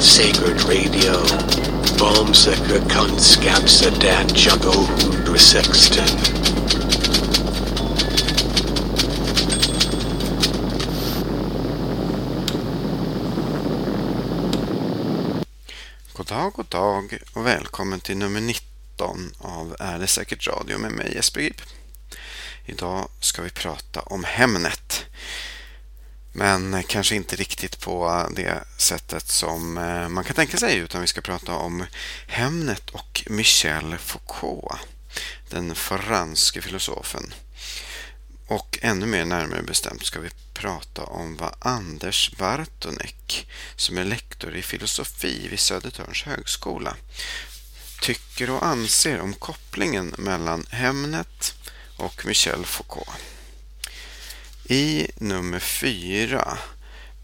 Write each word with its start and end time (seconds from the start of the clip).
at 0.00 0.04
sacred 0.04 0.62
radio. 0.62 1.14
bombsäker 1.98 2.80
kunskapsa 2.88 3.90
dad 3.90 4.32
juggo 4.36 4.72
hundra 4.72 5.38
sexton. 5.38 6.06
God 16.12 16.26
dag, 16.26 16.52
god 16.52 16.66
dag 16.68 17.18
och 17.32 17.46
välkommen 17.46 18.00
till 18.00 18.16
nummer 18.16 18.40
19 18.40 19.34
av 19.38 19.76
Är 19.78 19.98
det 19.98 20.06
säkert 20.06 20.46
radio 20.46 20.78
med 20.78 20.92
mig 20.92 21.12
Jesper 21.14 21.40
Grip. 21.40 21.62
Idag 22.66 23.08
ska 23.20 23.42
vi 23.42 23.50
prata 23.50 24.00
om 24.00 24.24
Hemnet. 24.24 24.89
Men 26.32 26.74
eh, 26.74 26.82
kanske 26.82 27.14
inte 27.14 27.36
riktigt 27.36 27.80
på 27.80 28.08
eh, 28.08 28.34
det 28.34 28.64
sättet 28.76 29.28
som 29.28 29.78
eh, 29.78 30.08
man 30.08 30.24
kan 30.24 30.36
tänka 30.36 30.56
sig 30.56 30.76
utan 30.76 31.00
vi 31.00 31.06
ska 31.06 31.20
prata 31.20 31.54
om 31.54 31.86
Hemnet 32.26 32.90
och 32.90 33.24
Michel 33.26 33.98
Foucault, 33.98 34.80
den 35.50 35.74
franske 35.74 36.60
filosofen. 36.60 37.34
Och 38.46 38.78
ännu 38.82 39.06
mer 39.06 39.24
närmare 39.24 39.62
bestämt 39.62 40.04
ska 40.04 40.20
vi 40.20 40.30
prata 40.54 41.02
om 41.02 41.36
vad 41.36 41.54
Anders 41.58 42.30
Bartonek, 42.38 43.48
som 43.76 43.98
är 43.98 44.04
lektor 44.04 44.56
i 44.56 44.62
filosofi 44.62 45.48
vid 45.48 45.60
Södertörns 45.60 46.22
högskola, 46.22 46.96
tycker 48.00 48.50
och 48.50 48.66
anser 48.66 49.20
om 49.20 49.34
kopplingen 49.34 50.14
mellan 50.18 50.66
Hemnet 50.70 51.54
och 51.96 52.26
Michel 52.26 52.64
Foucault. 52.66 53.18
I 54.72 55.10
nummer 55.16 55.58
4 55.58 56.58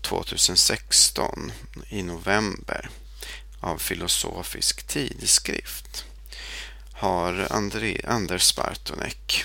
2016 0.00 1.53
i 1.88 2.03
november 2.03 2.91
av 3.61 3.78
Filosofisk 3.78 4.86
tidskrift 4.86 6.05
har 6.92 7.47
André, 7.50 8.00
Anders 8.08 8.56
Bartonek 8.56 9.44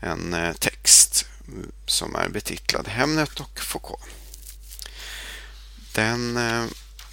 en 0.00 0.34
eh, 0.34 0.52
text 0.52 1.26
mm, 1.48 1.72
som 1.86 2.16
är 2.16 2.28
betitlad 2.28 2.88
Hemnet 2.88 3.40
och 3.40 3.60
Foucault. 3.60 4.04
Den 5.92 6.36
eh, 6.36 6.64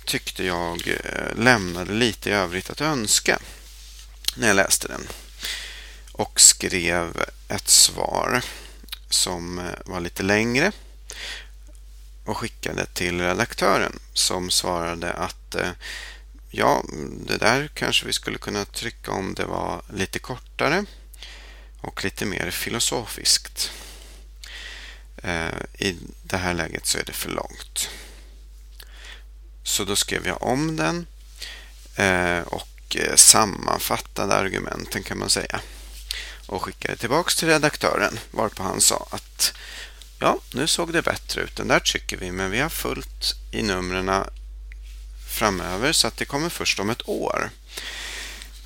tyckte 0.05 0.45
jag 0.45 0.87
eh, 0.87 1.35
lämnade 1.35 1.93
lite 1.93 2.29
i 2.29 2.33
övrigt 2.33 2.69
att 2.69 2.81
önska 2.81 3.39
när 4.35 4.47
jag 4.47 4.55
läste 4.55 4.87
den 4.87 5.07
och 6.11 6.41
skrev 6.41 7.23
ett 7.47 7.69
svar 7.69 8.43
som 9.09 9.59
eh, 9.59 9.65
var 9.85 9.99
lite 9.99 10.23
längre 10.23 10.71
och 12.25 12.37
skickade 12.37 12.85
till 12.85 13.21
redaktören 13.21 13.99
som 14.13 14.49
svarade 14.49 15.13
att 15.13 15.55
eh, 15.55 15.71
ja, 16.49 16.83
det 17.27 17.37
där 17.37 17.69
kanske 17.73 18.05
vi 18.05 18.13
skulle 18.13 18.37
kunna 18.37 18.65
trycka 18.65 19.11
om 19.11 19.33
det 19.33 19.45
var 19.45 19.81
lite 19.93 20.19
kortare 20.19 20.85
och 21.81 22.03
lite 22.03 22.25
mer 22.25 22.51
filosofiskt. 22.51 23.71
Eh, 25.23 25.61
I 25.77 25.97
det 26.23 26.37
här 26.37 26.53
läget 26.53 26.85
så 26.85 26.97
är 26.97 27.03
det 27.03 27.13
för 27.13 27.29
långt. 27.29 27.89
Så 29.63 29.83
då 29.83 29.95
skrev 29.95 30.27
jag 30.27 30.43
om 30.43 30.75
den 30.75 31.07
och 32.45 32.97
sammanfattade 33.15 34.33
argumenten 34.33 35.03
kan 35.03 35.17
man 35.17 35.29
säga 35.29 35.61
och 36.47 36.63
skickade 36.63 36.97
tillbaks 36.97 37.35
till 37.35 37.47
redaktören 37.47 38.19
varpå 38.31 38.63
han 38.63 38.81
sa 38.81 39.07
att 39.09 39.53
ja, 40.19 40.39
nu 40.53 40.67
såg 40.67 40.93
det 40.93 41.01
bättre 41.01 41.41
ut. 41.41 41.55
Den 41.55 41.67
där 41.67 41.79
tycker 41.79 42.17
vi, 42.17 42.31
men 42.31 42.51
vi 42.51 42.59
har 42.59 42.69
fullt 42.69 43.35
i 43.51 43.63
numren 43.63 44.11
framöver 45.27 45.91
så 45.91 46.07
att 46.07 46.17
det 46.17 46.25
kommer 46.25 46.49
först 46.49 46.79
om 46.79 46.89
ett 46.89 47.09
år. 47.09 47.49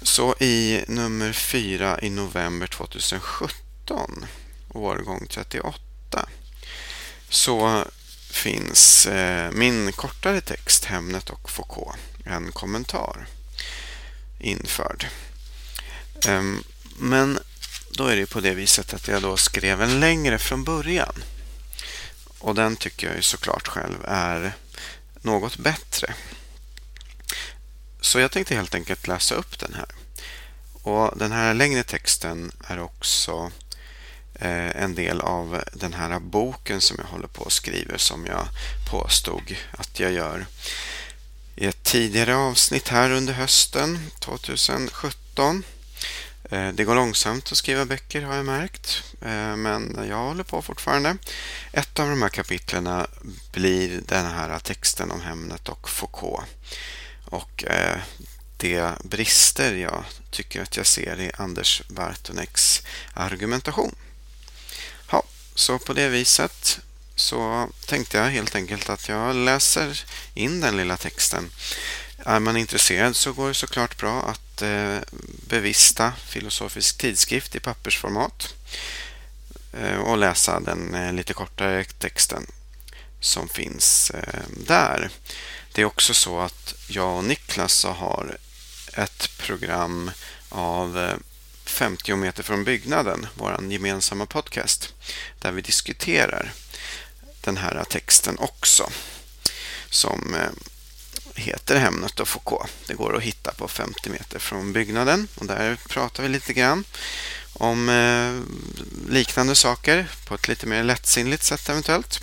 Så 0.02 0.36
i 0.40 0.84
nummer 0.88 1.34
4 1.34 2.00
i 2.02 2.09
november 2.09 2.68
2017, 2.68 4.25
årgång 4.69 5.28
38, 5.30 6.30
så 7.30 7.86
finns 8.30 9.06
eh, 9.06 9.52
min 9.52 9.92
kortare 9.92 10.42
text 10.42 10.86
Hemnet 10.86 11.30
och 11.30 11.50
Foucault, 11.50 11.98
en 12.25 12.52
kommentar 12.52 13.28
införd. 14.40 15.08
Ehm, 16.28 16.63
men 16.98 17.40
då 17.94 18.07
är 18.07 18.16
det 18.16 18.25
på 18.25 18.40
det 18.40 18.53
viset 18.53 18.94
att 18.94 19.07
jag 19.07 19.22
då 19.22 19.38
skrev 19.38 19.81
en 19.81 20.00
längre 20.00 20.40
från 20.40 20.63
början. 20.63 21.24
Och 22.40 22.56
den 22.56 22.75
tycker 22.75 23.07
jag 23.07 23.16
ju 23.16 23.22
såklart 23.22 23.68
själv 23.68 23.97
är 24.06 24.53
något 25.22 25.57
bättre. 25.57 26.13
Så 28.01 28.19
jag 28.19 28.31
tänkte 28.31 28.56
helt 28.56 28.75
enkelt 28.75 29.07
läsa 29.07 29.35
upp 29.35 29.59
den 29.59 29.74
här. 29.74 29.90
Och 30.84 31.18
Den 31.18 31.31
här 31.31 31.53
längre 31.53 31.84
texten 31.84 32.51
är 32.68 32.80
också 32.80 33.51
eh, 34.35 34.84
en 34.84 34.96
del 34.96 35.22
av 35.22 35.63
den 35.74 35.94
här 35.94 36.19
boken 36.19 36.81
som 36.81 36.97
jag 37.00 37.06
håller 37.06 37.28
på 37.28 37.41
och 37.41 37.51
skriver 37.51 37.97
som 37.97 38.25
jag 38.25 38.47
påstod 38.91 39.56
att 39.72 40.00
jag 40.00 40.12
gör 40.12 40.46
i 41.56 41.66
ett 41.66 41.84
tidigare 41.84 42.35
avsnitt 42.35 42.88
här 42.88 43.12
under 43.12 43.34
hösten 43.34 44.00
2017. 44.19 45.63
Eh, 46.51 46.67
det 46.73 46.84
går 46.84 46.95
långsamt 46.95 47.51
att 47.51 47.57
skriva 47.57 47.85
böcker 47.85 48.22
har 48.22 48.35
jag 48.35 48.45
märkt, 48.45 49.03
eh, 49.22 49.56
men 49.56 50.06
jag 50.09 50.17
håller 50.17 50.44
på 50.44 50.62
fortfarande. 50.62 51.17
Ett 51.72 52.00
av 52.00 52.09
de 52.09 52.22
här 52.22 52.29
kapitlen 52.29 53.06
blir 53.51 54.01
den 54.07 54.25
här 54.25 54.59
texten 54.59 55.12
om 55.12 55.22
Hemnet 55.22 55.69
och 55.69 55.89
Foucault. 55.89 56.45
Och 57.25 57.63
eh, 57.63 57.97
de 58.57 58.91
brister 59.03 59.75
jag 59.75 60.03
tycker 60.31 60.62
att 60.62 60.78
jag 60.78 60.85
ser 60.85 61.19
i 61.19 61.31
Anders 61.38 61.81
Bartoneks 61.88 62.81
argumentation. 63.13 63.95
Ja, 65.12 65.23
så 65.56 65.79
på 65.79 65.94
det 65.94 66.09
viset 66.09 66.79
så 67.16 67.69
tänkte 67.85 68.18
jag 68.18 68.29
helt 68.29 68.56
enkelt 68.56 68.89
att 68.89 69.09
jag 69.09 69.35
läser 69.35 70.03
in 70.33 70.62
den 70.62 70.78
lilla 70.78 70.97
texten. 70.97 71.51
Är 72.18 72.39
man 72.39 72.57
intresserad 72.57 73.16
så 73.16 73.33
går 73.33 73.47
det 73.47 73.53
såklart 73.53 73.97
bra 73.97 74.23
att 74.23 74.50
Eh, 74.61 74.99
bevista 75.47 76.13
Filosofisk 76.25 76.97
tidskrift 76.97 77.55
i 77.55 77.59
pappersformat 77.59 78.53
eh, 79.73 79.97
och 79.97 80.17
läsa 80.17 80.59
den 80.59 80.94
eh, 80.94 81.13
lite 81.13 81.33
kortare 81.33 81.83
texten 81.83 82.45
som 83.19 83.50
finns 83.50 84.11
där. 84.67 85.09
Det 85.73 85.81
är 85.81 85.85
också 85.85 86.13
så 86.13 86.39
att 86.39 86.75
jag 86.88 87.17
och 87.17 87.23
Niklas 87.23 87.83
har 87.83 88.38
ett 88.94 89.29
program 89.38 90.11
av 90.50 91.09
50 91.66 92.16
meter 92.16 92.44
från 92.44 92.63
byggnaden, 92.63 93.27
vår 93.35 93.71
gemensamma 93.71 94.25
podcast, 94.25 94.94
där 95.39 95.51
vi 95.51 95.61
diskuterar 95.61 96.51
den 97.41 97.57
här 97.57 97.83
texten 97.83 98.38
också 98.39 98.91
som 99.89 100.35
heter 101.36 101.80
Hemnet 101.80 102.19
och 102.19 102.28
Foucault. 102.28 102.72
Det 102.88 102.94
går 102.94 103.18
att 103.18 103.24
hitta 103.24 103.52
på 103.52 103.68
50 103.68 104.09
meter 104.09 104.40
från 104.40 104.74
byggnaden 104.74 105.28
och 105.36 105.46
där 105.46 105.78
pratar 105.90 106.24
vi 106.24 106.30
lite 106.30 106.53
grann 106.53 106.84
om 107.53 107.90
eh, 107.90 108.42
liknande 109.12 109.56
saker 109.56 110.08
på 110.25 110.36
ett 110.36 110.47
lite 110.47 110.68
mer 110.68 110.84
lättsinnligt 110.84 111.44
sätt 111.44 111.69
eventuellt. 111.69 112.19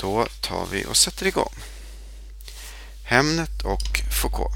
Då 0.00 0.26
tar 0.40 0.66
vi 0.66 0.84
och 0.86 0.96
sätter 0.96 1.26
igång. 1.26 1.54
Hemnet 3.04 3.62
och 3.62 4.00
Foucault. 4.22 4.54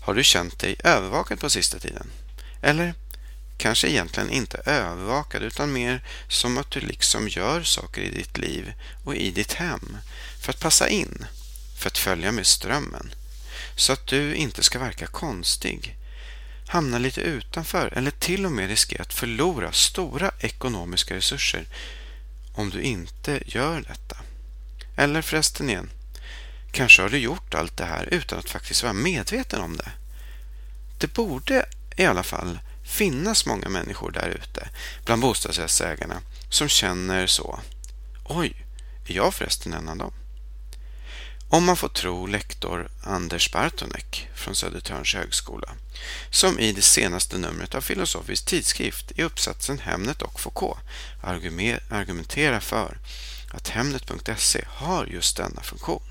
Har 0.00 0.14
du 0.14 0.24
känt 0.24 0.58
dig 0.58 0.76
övervakad 0.84 1.40
på 1.40 1.50
sista 1.50 1.78
tiden? 1.78 2.10
Eller 2.62 2.94
kanske 3.62 3.88
egentligen 3.88 4.30
inte 4.30 4.62
övervakad 4.66 5.42
utan 5.42 5.72
mer 5.72 6.00
som 6.28 6.58
att 6.58 6.70
du 6.70 6.80
liksom 6.80 7.28
gör 7.28 7.62
saker 7.62 8.02
i 8.02 8.10
ditt 8.10 8.38
liv 8.38 8.72
och 9.04 9.16
i 9.16 9.30
ditt 9.30 9.52
hem 9.52 9.96
för 10.40 10.52
att 10.52 10.60
passa 10.60 10.88
in, 10.88 11.26
för 11.78 11.86
att 11.86 11.98
följa 11.98 12.32
med 12.32 12.46
strömmen. 12.46 13.14
Så 13.76 13.92
att 13.92 14.06
du 14.06 14.34
inte 14.34 14.62
ska 14.62 14.78
verka 14.78 15.06
konstig, 15.06 15.96
hamna 16.66 16.98
lite 16.98 17.20
utanför 17.20 17.92
eller 17.96 18.10
till 18.10 18.46
och 18.46 18.52
med 18.52 18.68
riskera 18.68 19.02
att 19.02 19.14
förlora 19.14 19.72
stora 19.72 20.30
ekonomiska 20.40 21.14
resurser 21.14 21.66
om 22.54 22.70
du 22.70 22.82
inte 22.82 23.42
gör 23.46 23.80
detta. 23.80 24.16
Eller 24.96 25.22
förresten 25.22 25.70
igen, 25.70 25.90
kanske 26.72 27.02
har 27.02 27.08
du 27.08 27.18
gjort 27.18 27.54
allt 27.54 27.76
det 27.76 27.84
här 27.84 28.08
utan 28.10 28.38
att 28.38 28.50
faktiskt 28.50 28.82
vara 28.82 28.92
medveten 28.92 29.60
om 29.60 29.76
det. 29.76 29.90
Det 30.98 31.14
borde 31.14 31.66
i 31.96 32.04
alla 32.04 32.22
fall 32.22 32.58
finnas 32.92 33.46
många 33.46 33.68
människor 33.68 34.10
där 34.10 34.28
ute 34.28 34.68
bland 35.04 35.22
bostadsrättsägarna 35.22 36.22
som 36.50 36.68
känner 36.68 37.26
så. 37.26 37.60
Oj, 38.24 38.66
är 39.06 39.14
jag 39.14 39.34
förresten 39.34 39.72
en 39.72 39.88
av 39.88 39.96
dem? 39.96 40.12
Om 41.48 41.64
man 41.64 41.76
får 41.76 41.88
tro 41.88 42.26
lektor 42.26 42.90
Anders 43.04 43.52
Bartonek 43.52 44.28
från 44.34 44.54
Södertörns 44.54 45.14
högskola 45.14 45.68
som 46.30 46.58
i 46.58 46.72
det 46.72 46.82
senaste 46.82 47.38
numret 47.38 47.74
av 47.74 47.80
Filosofisk 47.80 48.46
tidskrift 48.46 49.12
i 49.16 49.22
uppsatsen 49.22 49.78
Hemnet 49.78 50.22
och 50.22 50.40
Foucault 50.40 50.80
argumenterar 51.90 52.60
för 52.60 52.98
att 53.50 53.68
Hemnet.se 53.68 54.64
har 54.66 55.06
just 55.06 55.36
denna 55.36 55.62
funktion. 55.62 56.02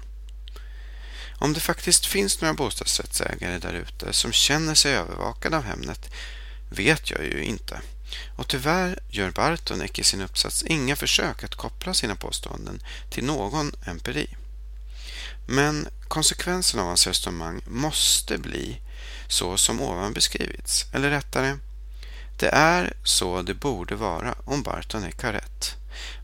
Om 1.39 1.53
det 1.53 1.59
faktiskt 1.59 2.05
finns 2.05 2.41
några 2.41 2.53
bostadsrättsägare 2.53 3.57
där 3.57 3.73
ute 3.73 4.13
som 4.13 4.31
känner 4.31 4.75
sig 4.75 4.93
övervakade 4.93 5.57
av 5.57 5.63
Hemnet 5.63 6.09
vet 6.71 7.09
jag 7.09 7.23
ju 7.23 7.43
inte. 7.43 7.81
Och 8.35 8.47
tyvärr 8.47 8.99
gör 9.09 9.31
Bartonek 9.31 9.99
i 9.99 10.03
sin 10.03 10.21
uppsats 10.21 10.63
inga 10.63 10.95
försök 10.95 11.43
att 11.43 11.55
koppla 11.55 11.93
sina 11.93 12.15
påståenden 12.15 12.83
till 13.09 13.23
någon 13.23 13.71
empiri. 13.85 14.27
Men 15.47 15.87
konsekvensen 16.07 16.79
av 16.79 16.85
hans 16.85 17.07
resonemang 17.07 17.61
måste 17.67 18.37
bli 18.37 18.81
så 19.27 19.57
som 19.57 19.81
ovan 19.81 20.13
beskrivits, 20.13 20.85
eller 20.93 21.09
rättare, 21.09 21.57
det 22.39 22.49
är 22.49 22.93
så 23.03 23.41
det 23.41 23.53
borde 23.53 23.95
vara 23.95 24.35
om 24.45 24.63
Bartonek 24.63 25.23
har 25.23 25.33
rätt 25.33 25.75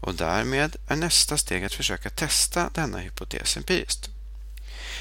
och 0.02 0.16
därmed 0.16 0.76
är 0.88 0.96
nästa 0.96 1.38
steg 1.38 1.64
att 1.64 1.74
försöka 1.74 2.10
testa 2.10 2.70
denna 2.74 2.98
hypotes 2.98 3.58
empiriskt. 3.58 4.10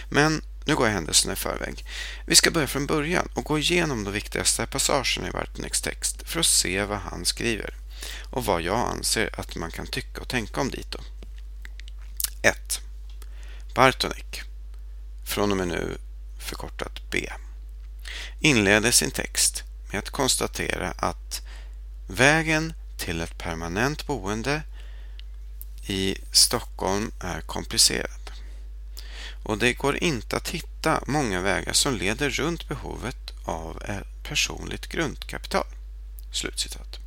Men 0.08 0.43
nu 0.66 0.76
går 0.76 0.86
jag 0.86 0.94
händelserna 0.94 1.32
i 1.32 1.36
förväg. 1.36 1.84
Vi 2.26 2.34
ska 2.34 2.50
börja 2.50 2.66
från 2.66 2.86
början 2.86 3.28
och 3.34 3.44
gå 3.44 3.58
igenom 3.58 4.04
de 4.04 4.12
viktigaste 4.12 4.66
passagerna 4.66 5.28
i 5.28 5.30
Bartoneks 5.30 5.80
text 5.80 6.22
för 6.24 6.40
att 6.40 6.46
se 6.46 6.84
vad 6.84 6.98
han 6.98 7.24
skriver 7.24 7.74
och 8.30 8.44
vad 8.44 8.62
jag 8.62 8.78
anser 8.78 9.40
att 9.40 9.56
man 9.56 9.70
kan 9.70 9.86
tycka 9.86 10.20
och 10.20 10.28
tänka 10.28 10.60
om 10.60 10.70
dito. 10.70 10.98
1. 12.42 12.80
Bartonek, 13.74 14.42
från 15.26 15.50
och 15.50 15.56
med 15.56 15.68
nu 15.68 15.98
förkortat 16.38 17.10
B, 17.10 17.32
inleder 18.40 18.90
sin 18.90 19.10
text 19.10 19.62
med 19.90 19.98
att 19.98 20.10
konstatera 20.10 20.90
att 20.90 21.40
vägen 22.08 22.72
till 22.98 23.20
ett 23.20 23.38
permanent 23.38 24.06
boende 24.06 24.62
i 25.86 26.19
Stockholm 26.32 27.12
är 27.20 27.40
komplicerad. 27.40 28.25
Och 29.46 29.58
det 29.58 29.72
går 29.72 29.96
inte 29.96 30.37
att 30.37 30.48
hitta 30.48 31.02
många 31.06 31.40
vägar 31.40 31.72
som 31.72 31.96
leder 31.96 32.31
runt 32.31 32.69
behovet 32.69 33.32
av 33.44 33.82
ett 33.82 34.22
personligt 34.22 34.87
grundkapital. 34.87 35.66
Slutcitat. 36.32 36.98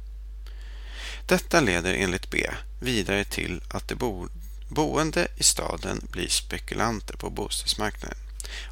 Detta 1.25 1.61
leder 1.61 1.93
enligt 1.93 2.29
B 2.29 2.49
vidare 2.79 3.23
till 3.23 3.61
att 3.69 3.87
de 3.87 4.29
boende 4.69 5.27
i 5.37 5.43
staden 5.43 6.07
blir 6.11 6.27
spekulanter 6.27 7.17
på 7.17 7.29
bostadsmarknaden 7.29 8.17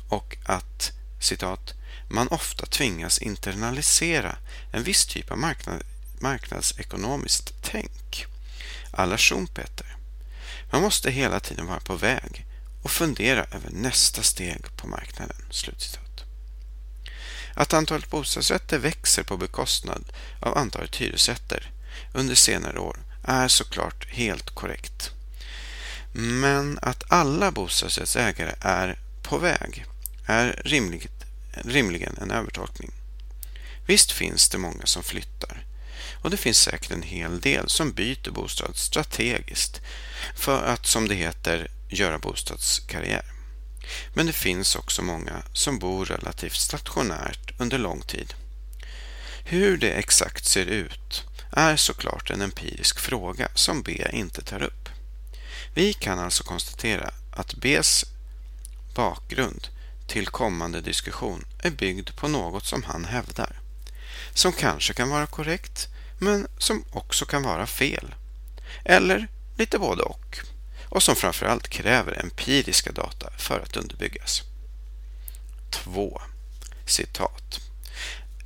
och 0.10 0.38
att 0.46 0.92
citat, 1.20 1.74
man 2.10 2.28
ofta 2.28 2.66
tvingas 2.66 3.20
internalisera 3.20 4.38
en 4.72 4.84
viss 4.84 5.06
typ 5.06 5.32
av 5.32 5.38
marknad, 5.38 5.84
marknadsekonomiskt 6.20 7.54
tänk. 7.62 8.26
Alla 8.92 9.18
Schumpeter. 9.18 9.96
Man 10.72 10.82
måste 10.82 11.12
hela 11.12 11.40
tiden 11.40 11.66
vara 11.66 11.80
på 11.80 11.96
väg 11.96 12.47
och 12.88 12.92
fundera 12.92 13.44
över 13.44 13.70
nästa 13.72 14.24
steg 14.24 14.78
på 14.78 14.88
marknaden." 14.88 15.38
Slutcitat. 15.50 16.24
Att 17.54 17.74
antalet 17.74 18.10
bostadsrätter 18.10 18.78
växer 18.80 19.24
på 19.24 19.38
bekostnad 19.38 20.04
av 20.40 20.58
antalet 20.58 20.96
hyresrätter 20.96 21.72
under 22.14 22.36
senare 22.36 22.80
år 22.80 22.98
är 23.24 23.48
såklart 23.48 24.08
helt 24.10 24.50
korrekt. 24.50 25.12
Men 26.14 26.80
att 26.82 27.04
alla 27.12 27.52
bostadsrättsägare 27.52 28.56
är 28.62 29.00
på 29.24 29.38
väg 29.38 29.86
är 30.26 30.62
rimligt, 30.66 31.26
rimligen 31.54 32.18
en 32.18 32.32
övertolkning. 32.32 32.92
Visst 33.86 34.12
finns 34.12 34.50
det 34.50 34.58
många 34.58 34.86
som 34.86 35.04
flyttar 35.04 35.66
och 36.22 36.30
det 36.30 36.38
finns 36.38 36.58
säkert 36.58 36.92
en 36.92 37.02
hel 37.02 37.40
del 37.40 37.70
som 37.70 37.92
byter 37.92 38.32
bostad 38.32 38.78
strategiskt 38.78 39.82
för 40.36 40.64
att, 40.64 40.86
som 40.86 41.08
det 41.08 41.16
heter, 41.16 41.72
göra 41.90 42.18
bostadskarriär. 42.18 43.26
Men 44.14 44.26
det 44.26 44.34
finns 44.34 44.76
också 44.76 45.02
många 45.02 45.44
som 45.54 45.80
bor 45.80 46.06
relativt 46.06 46.56
stationärt 46.56 47.54
under 47.58 47.78
lång 47.78 48.02
tid. 48.02 48.34
Hur 49.46 49.78
det 49.78 49.92
exakt 49.92 50.46
ser 50.46 50.66
ut 50.66 51.24
är 51.52 51.76
såklart 51.76 52.30
en 52.30 52.42
empirisk 52.42 53.00
fråga 53.00 53.50
som 53.54 53.82
B 53.82 54.08
inte 54.12 54.42
tar 54.42 54.64
upp. 54.64 54.90
Vi 55.74 55.94
kan 55.94 56.20
alltså 56.20 56.44
konstatera 56.44 57.12
att 57.32 57.54
Bs 57.54 58.06
bakgrund 58.96 59.68
till 60.08 60.28
kommande 60.28 60.82
diskussion 60.82 61.46
är 61.64 61.72
byggd 61.72 62.10
på 62.16 62.28
något 62.28 62.66
som 62.66 62.84
han 62.84 63.06
hävdar, 63.06 63.60
som 64.34 64.54
kanske 64.54 64.94
kan 64.94 65.10
vara 65.10 65.28
korrekt 65.28 65.88
men 66.20 66.48
som 66.58 66.84
också 66.92 67.26
kan 67.26 67.44
vara 67.44 67.66
fel. 67.68 68.16
Eller 68.86 69.28
lite 69.58 69.80
både 69.80 70.04
och. 70.04 70.40
Och 70.90 71.04
som 71.04 71.16
framförallt 71.16 71.68
kräver 71.68 72.22
empiriska 72.22 72.92
data 72.92 73.30
för 73.38 73.60
att 73.60 73.78
underbyggas. 73.78 74.44
2. 75.70 76.22
Citat. 76.86 77.60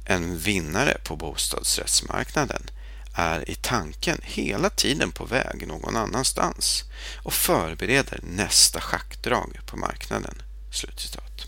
En 0.05 0.37
vinnare 0.37 0.97
på 1.03 1.15
bostadsrättsmarknaden 1.15 2.69
är 3.13 3.49
i 3.49 3.55
tanken 3.55 4.21
hela 4.23 4.69
tiden 4.69 5.11
på 5.11 5.25
väg 5.25 5.67
någon 5.67 5.97
annanstans 5.97 6.83
och 7.23 7.33
förbereder 7.33 8.19
nästa 8.23 8.81
schackdrag 8.81 9.59
på 9.65 9.77
marknaden. 9.77 10.41
Slutcitat. 10.71 11.47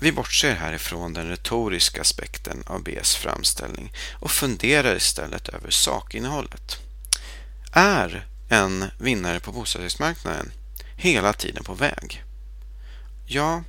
Vi 0.00 0.12
bortser 0.12 0.54
härifrån 0.54 1.12
den 1.12 1.28
retoriska 1.28 2.00
aspekten 2.00 2.62
av 2.66 2.82
Bs 2.82 3.16
framställning 3.16 3.92
och 4.12 4.30
funderar 4.30 4.96
istället 4.96 5.48
över 5.48 5.70
sakinnehållet. 5.70 6.78
Är 7.72 8.26
en 8.48 8.84
vinnare 8.98 9.40
på 9.40 9.52
bostadsmarknaden 9.52 10.52
hela 10.96 11.32
tiden 11.32 11.64
på 11.64 11.74
väg? 11.74 12.24
Ja, 13.26 13.64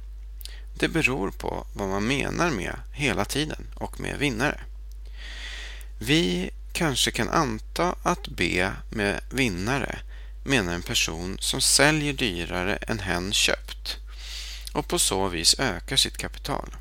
det 0.73 0.87
beror 0.87 1.31
på 1.31 1.67
vad 1.73 1.89
man 1.89 2.07
menar 2.07 2.49
med 2.49 2.75
hela 2.91 3.25
tiden 3.25 3.67
och 3.75 3.99
med 3.99 4.19
vinnare. 4.19 4.61
Vi 5.99 6.49
kanske 6.73 7.11
kan 7.11 7.29
anta 7.29 7.95
att 8.03 8.27
B 8.27 8.69
med 8.89 9.21
vinnare 9.29 9.99
menar 10.45 10.73
en 10.73 10.81
person 10.81 11.37
som 11.39 11.61
säljer 11.61 12.13
dyrare 12.13 12.75
än 12.75 12.99
hen 12.99 13.33
köpt 13.33 13.97
och 14.73 14.87
på 14.87 14.99
så 14.99 15.27
vis 15.27 15.59
ökar 15.59 15.95
sitt 15.95 16.17
kapital. 16.17 16.75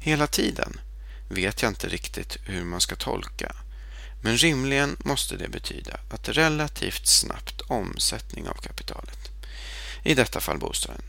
Hela 0.00 0.26
tiden 0.26 0.80
vet 1.28 1.62
jag 1.62 1.70
inte 1.70 1.88
riktigt 1.88 2.36
hur 2.44 2.64
man 2.64 2.80
ska 2.80 2.96
tolka, 2.96 3.56
men 4.20 4.36
rimligen 4.36 4.96
måste 5.04 5.36
det 5.36 5.48
betyda 5.48 6.00
att 6.10 6.28
relativt 6.28 7.06
snabbt 7.06 7.60
omsättning 7.60 8.48
av 8.48 8.54
kapitalet, 8.54 9.18
i 10.02 10.14
detta 10.14 10.40
fall 10.40 10.58
bostaden. 10.58 11.02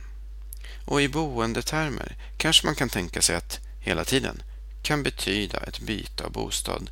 Och 0.85 1.01
i 1.01 1.09
boendetermer 1.09 2.15
kanske 2.37 2.65
man 2.65 2.75
kan 2.75 2.89
tänka 2.89 3.21
sig 3.21 3.35
att 3.35 3.59
hela 3.79 4.05
tiden 4.05 4.43
kan 4.83 5.03
betyda 5.03 5.59
ett 5.59 5.79
byte 5.79 6.23
av 6.23 6.31
bostad 6.31 6.89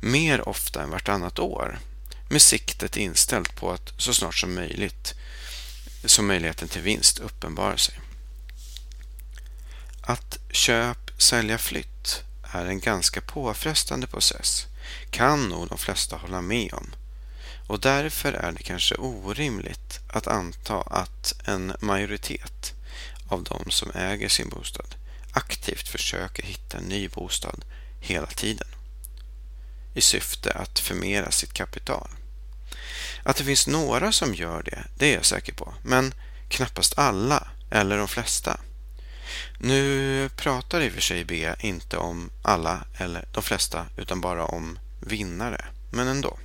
mer 0.00 0.48
ofta 0.48 0.82
än 0.82 0.90
vartannat 0.90 1.38
år 1.38 1.78
med 2.28 2.42
siktet 2.42 2.96
inställt 2.96 3.56
på 3.56 3.72
att 3.72 3.92
så 3.98 4.14
snart 4.14 4.34
som 4.34 4.54
möjligt 4.54 5.14
som 6.04 6.26
möjligheten 6.26 6.68
till 6.68 6.82
vinst 6.82 7.18
uppenbarar 7.18 7.76
sig. 7.76 8.00
Att 10.00 10.38
köp, 10.50 11.10
sälja, 11.18 11.58
flytt 11.58 12.22
är 12.42 12.66
en 12.66 12.80
ganska 12.80 13.20
påfrestande 13.20 14.06
process 14.06 14.66
kan 15.10 15.48
nog 15.48 15.68
de 15.68 15.78
flesta 15.78 16.16
hålla 16.16 16.40
med 16.40 16.74
om 16.74 16.90
och 17.68 17.80
därför 17.80 18.32
är 18.32 18.52
det 18.52 18.62
kanske 18.62 18.94
orimligt 18.94 20.00
att 20.08 20.26
anta 20.26 20.80
att 20.80 21.34
en 21.44 21.72
majoritet 21.80 22.74
av 23.28 23.42
de 23.42 23.70
som 23.70 23.90
äger 23.94 24.28
sin 24.28 24.48
bostad 24.48 24.94
aktivt 25.32 25.88
försöker 25.88 26.42
hitta 26.42 26.78
en 26.78 26.84
ny 26.84 27.08
bostad 27.08 27.64
hela 28.00 28.26
tiden 28.26 28.68
i 29.94 30.00
syfte 30.00 30.52
att 30.52 30.78
förmera 30.78 31.30
sitt 31.30 31.52
kapital. 31.52 32.08
Att 33.22 33.36
det 33.36 33.44
finns 33.44 33.66
några 33.66 34.12
som 34.12 34.34
gör 34.34 34.62
det, 34.62 34.84
det 34.96 35.10
är 35.10 35.14
jag 35.14 35.24
säker 35.24 35.52
på, 35.52 35.74
men 35.82 36.14
knappast 36.48 36.98
alla 36.98 37.48
eller 37.70 37.98
de 37.98 38.08
flesta. 38.08 38.60
Nu 39.60 40.28
pratar 40.36 40.80
i 40.80 40.88
och 40.88 40.92
för 40.92 41.00
sig 41.00 41.24
B 41.24 41.54
inte 41.60 41.96
om 41.96 42.30
alla 42.42 42.84
eller 42.96 43.28
de 43.32 43.42
flesta 43.42 43.86
utan 43.96 44.20
bara 44.20 44.44
om 44.44 44.78
vinnare, 45.00 45.64
men 45.90 46.08
ändå. 46.08 46.38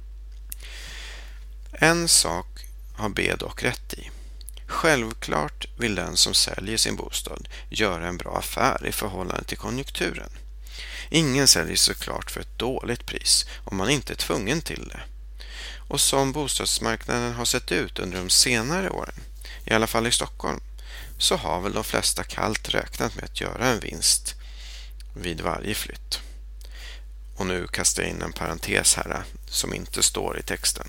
En 1.72 2.08
sak 2.08 2.48
har 2.94 3.10
B 3.10 3.36
dock 3.40 3.64
rätt 3.64 3.94
i. 3.94 4.10
Självklart 4.68 5.68
vill 5.78 5.96
den 5.96 6.18
som 6.18 6.34
säljer 6.34 6.78
sin 6.78 6.96
bostad 6.96 7.50
göra 7.70 8.08
en 8.08 8.18
bra 8.18 8.38
affär 8.38 8.88
i 8.88 8.92
förhållande 8.92 9.44
till 9.44 9.58
konjunkturen. 9.58 10.30
Ingen 11.10 11.48
säljer 11.48 11.76
såklart 11.76 12.32
för 12.32 12.42
ett 12.42 12.60
dåligt 12.60 13.06
pris 13.06 13.46
om 13.64 13.78
man 13.78 13.90
inte 13.90 14.14
är 14.14 14.18
tvungen 14.18 14.62
till 14.62 14.88
det. 14.88 15.00
Och 15.88 16.02
som 16.02 16.32
bostadsmarknaden 16.32 17.34
har 17.34 17.46
sett 17.46 17.72
ut 17.72 18.00
under 18.00 18.18
de 18.18 18.30
senare 18.30 18.90
åren, 18.90 19.20
i 19.66 19.74
alla 19.74 19.88
fall 19.88 20.08
i 20.08 20.12
Stockholm, 20.12 20.60
så 21.24 21.36
har 21.36 21.62
väl 21.62 21.74
de 21.74 21.84
flesta 21.84 22.24
kallt 22.24 22.70
räknat 22.70 23.16
med 23.16 23.24
att 23.24 23.42
göra 23.42 23.68
en 23.68 23.80
vinst 23.80 24.36
vid 25.14 25.42
varje 25.42 25.76
flytt. 25.76 26.20
och 27.36 27.46
nu 27.46 27.68
kastar 27.68 28.04
jag 28.04 28.10
in 28.10 28.22
en 28.22 28.34
parentes 28.34 28.96
här 28.96 29.12
eh, 29.12 29.22
som 29.46 29.74
inte 29.74 30.04
står 30.04 30.40
i 30.40 30.42
texten. 30.42 30.88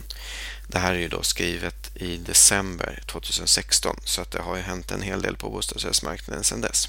Det 0.67 0.79
här 0.79 0.95
är 0.95 0.99
ju 0.99 1.09
då 1.09 1.23
skrivet 1.23 1.97
i 1.97 2.17
december 2.17 3.03
2016 3.07 3.97
så 4.05 4.23
att 4.23 4.31
det 4.31 4.43
har 4.43 4.57
ju 4.57 4.63
hänt 4.63 4.91
en 4.91 5.03
hel 5.03 5.23
del 5.23 5.37
på 5.37 5.51
bostadsrättsmarknaden 5.51 6.45
sedan 6.45 6.61
dess. 6.61 6.89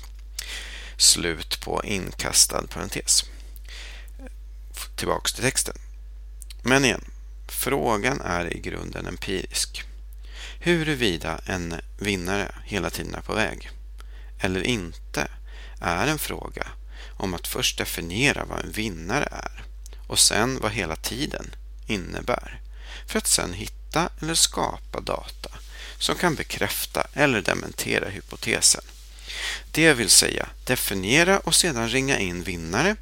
Slut 0.98 1.62
på 1.62 1.84
inkastad 1.84 2.68
parentes. 2.68 3.24
Tillbaks 4.96 5.34
till 5.34 5.44
texten. 5.44 5.76
Men 6.62 6.86
igen, 6.86 7.06
frågan 7.48 8.22
är 8.22 8.54
i 8.54 8.60
grunden 8.60 9.08
empirisk. 9.08 9.85
Huruvida 10.66 11.40
en 11.46 11.82
vinnare 11.98 12.56
hela 12.64 12.90
tiden 12.90 13.16
är 13.16 13.22
på 13.22 13.34
väg 13.34 13.70
eller 14.40 14.62
inte 14.62 15.28
är 15.80 16.08
en 16.08 16.20
fråga 16.20 16.68
om 17.10 17.34
att 17.34 17.48
först 17.48 17.78
definiera 17.78 18.46
vad 18.46 18.60
en 18.60 18.72
vinnare 18.72 19.28
är 19.32 19.64
och 20.08 20.20
sen 20.20 20.60
vad 20.60 20.72
hela 20.72 20.96
tiden 20.96 21.56
innebär 21.88 22.62
för 23.08 23.18
att 23.18 23.28
sen 23.28 23.54
hitta 23.54 24.10
eller 24.22 24.34
skapa 24.34 25.00
data 25.00 25.50
som 25.98 26.16
kan 26.16 26.36
bekräfta 26.36 27.08
eller 27.14 27.42
dementera 27.42 28.10
hypotesen. 28.10 28.84
Det 29.72 29.94
vill 29.94 30.10
säga 30.10 30.50
definiera 30.64 31.40
och 31.40 31.56
sedan 31.56 31.90
ringa 31.90 32.20
in 32.20 32.44
vinnare 32.44 32.96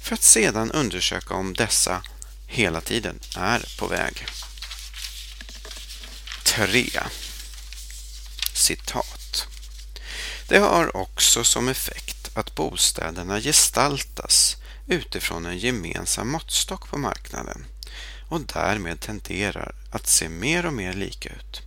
för 0.00 0.14
att 0.14 0.22
sedan 0.22 0.72
undersöka 0.72 1.34
om 1.34 1.54
dessa 1.54 2.02
hela 2.46 2.80
tiden 2.80 3.20
är 3.36 3.78
på 3.78 3.86
väg. 3.86 4.26
3. 6.56 6.86
Citat. 8.54 9.46
Det 10.48 10.58
har 10.58 10.96
också 10.96 11.44
som 11.44 11.68
effekt 11.68 12.30
att 12.34 12.54
bostäderna 12.54 13.40
gestaltas 13.40 14.56
utifrån 14.86 15.46
en 15.46 15.58
gemensam 15.58 16.28
måttstock 16.28 16.88
på 16.88 16.98
marknaden 16.98 17.66
och 18.28 18.40
därmed 18.40 19.00
tenderar 19.00 19.74
att 19.90 20.06
se 20.06 20.28
mer 20.28 20.66
och 20.66 20.72
mer 20.72 20.92
lika 20.92 21.28
ut. 21.28 21.62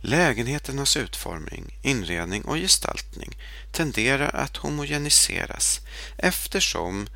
Lägenheternas 0.00 0.96
utformning, 0.96 1.78
inredning 1.82 2.42
och 2.42 2.56
gestaltning 2.56 3.38
tenderar 3.72 4.30
att 4.34 4.56
homogeniseras 4.56 5.80
eftersom 6.18 7.06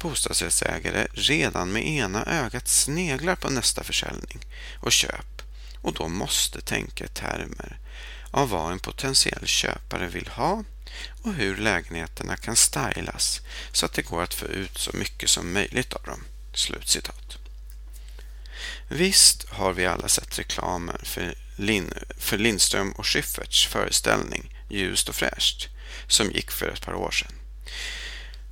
bostadsrättsägare 0.00 1.06
redan 1.12 1.72
med 1.72 1.86
ena 1.86 2.24
ögat 2.24 2.68
sneglar 2.68 3.36
på 3.36 3.50
nästa 3.50 3.84
försäljning 3.84 4.40
och 4.80 4.92
köp 4.92 5.33
och 5.84 5.94
då 5.94 6.08
måste 6.08 6.60
tänka 6.60 7.04
i 7.04 7.08
termer 7.08 7.78
av 8.30 8.48
vad 8.48 8.72
en 8.72 8.78
potentiell 8.78 9.46
köpare 9.46 10.06
vill 10.08 10.28
ha 10.28 10.64
och 11.22 11.34
hur 11.34 11.56
lägenheterna 11.56 12.36
kan 12.36 12.56
stylas 12.56 13.40
så 13.72 13.86
att 13.86 13.92
det 13.92 14.02
går 14.02 14.22
att 14.22 14.34
få 14.34 14.46
ut 14.46 14.78
så 14.78 14.90
mycket 14.96 15.30
som 15.30 15.52
möjligt 15.52 15.92
av 15.92 16.02
dem. 16.02 16.24
Slutcitat. 16.54 17.38
Visst 18.88 19.48
har 19.48 19.72
vi 19.72 19.86
alla 19.86 20.08
sett 20.08 20.38
reklamen 20.38 20.98
för, 21.02 21.34
Lin 21.56 21.92
för 22.18 22.38
Lindström 22.38 22.92
och 22.92 23.06
Schyfferts 23.06 23.66
föreställning 23.66 24.54
Ljust 24.70 25.08
och 25.08 25.14
fräscht 25.14 25.68
som 26.08 26.30
gick 26.30 26.50
för 26.50 26.68
ett 26.68 26.84
par 26.84 26.94
år 26.94 27.10
sedan. 27.10 27.32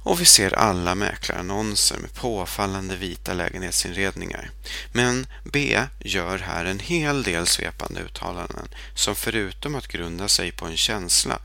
Och 0.04 0.20
vi 0.20 0.24
ser 0.24 0.58
alla 0.58 0.94
mäklarannonser 0.94 1.98
med 1.98 2.14
påfallande 2.14 2.96
vita 2.96 3.34
lägenhetsinredningar. 3.34 4.50
Men 4.92 5.26
B 5.44 5.80
gör 5.98 6.38
här 6.38 6.64
en 6.64 6.78
hel 6.78 7.22
del 7.22 7.46
svepande 7.46 8.00
uttalanden 8.00 8.68
som 8.94 9.14
förutom 9.14 9.74
att 9.74 9.88
grunda 9.88 10.28
sig 10.28 10.52
på 10.52 10.66
en 10.66 10.76
känsla 10.76 11.38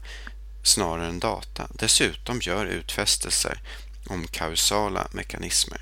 snarare 0.64 1.08
än 1.08 1.20
data 1.20 1.68
dessutom 1.74 2.40
gör 2.42 2.66
utfästelser 2.66 3.62
om 4.08 4.28
kausala 4.28 5.08
mekanismer. 5.12 5.82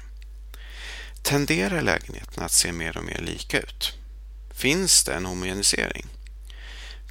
Tenderar 1.23 1.81
lägenheterna 1.81 2.45
att 2.45 2.51
se 2.51 2.71
mer 2.71 2.97
och 2.97 3.03
mer 3.03 3.21
lika 3.21 3.59
ut? 3.59 3.93
Finns 4.53 5.03
det 5.03 5.13
en 5.13 5.25
homogenisering? 5.25 6.05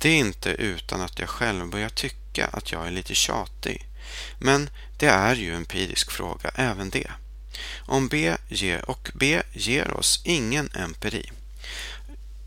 Det 0.00 0.08
är 0.08 0.16
inte 0.16 0.50
utan 0.50 1.00
att 1.00 1.18
jag 1.18 1.28
själv 1.28 1.70
börjar 1.70 1.88
tycka 1.88 2.46
att 2.46 2.72
jag 2.72 2.86
är 2.86 2.90
lite 2.90 3.14
tjatig. 3.14 3.86
Men 4.38 4.70
det 4.98 5.06
är 5.06 5.34
ju 5.34 5.54
empirisk 5.54 6.10
fråga 6.10 6.50
även 6.54 6.90
det. 6.90 7.10
Om 7.86 8.08
B 8.08 8.36
ger, 8.48 8.90
och 8.90 9.10
B 9.14 9.42
ger 9.52 9.90
oss 9.90 10.20
ingen 10.24 10.70
empiri. 10.74 11.30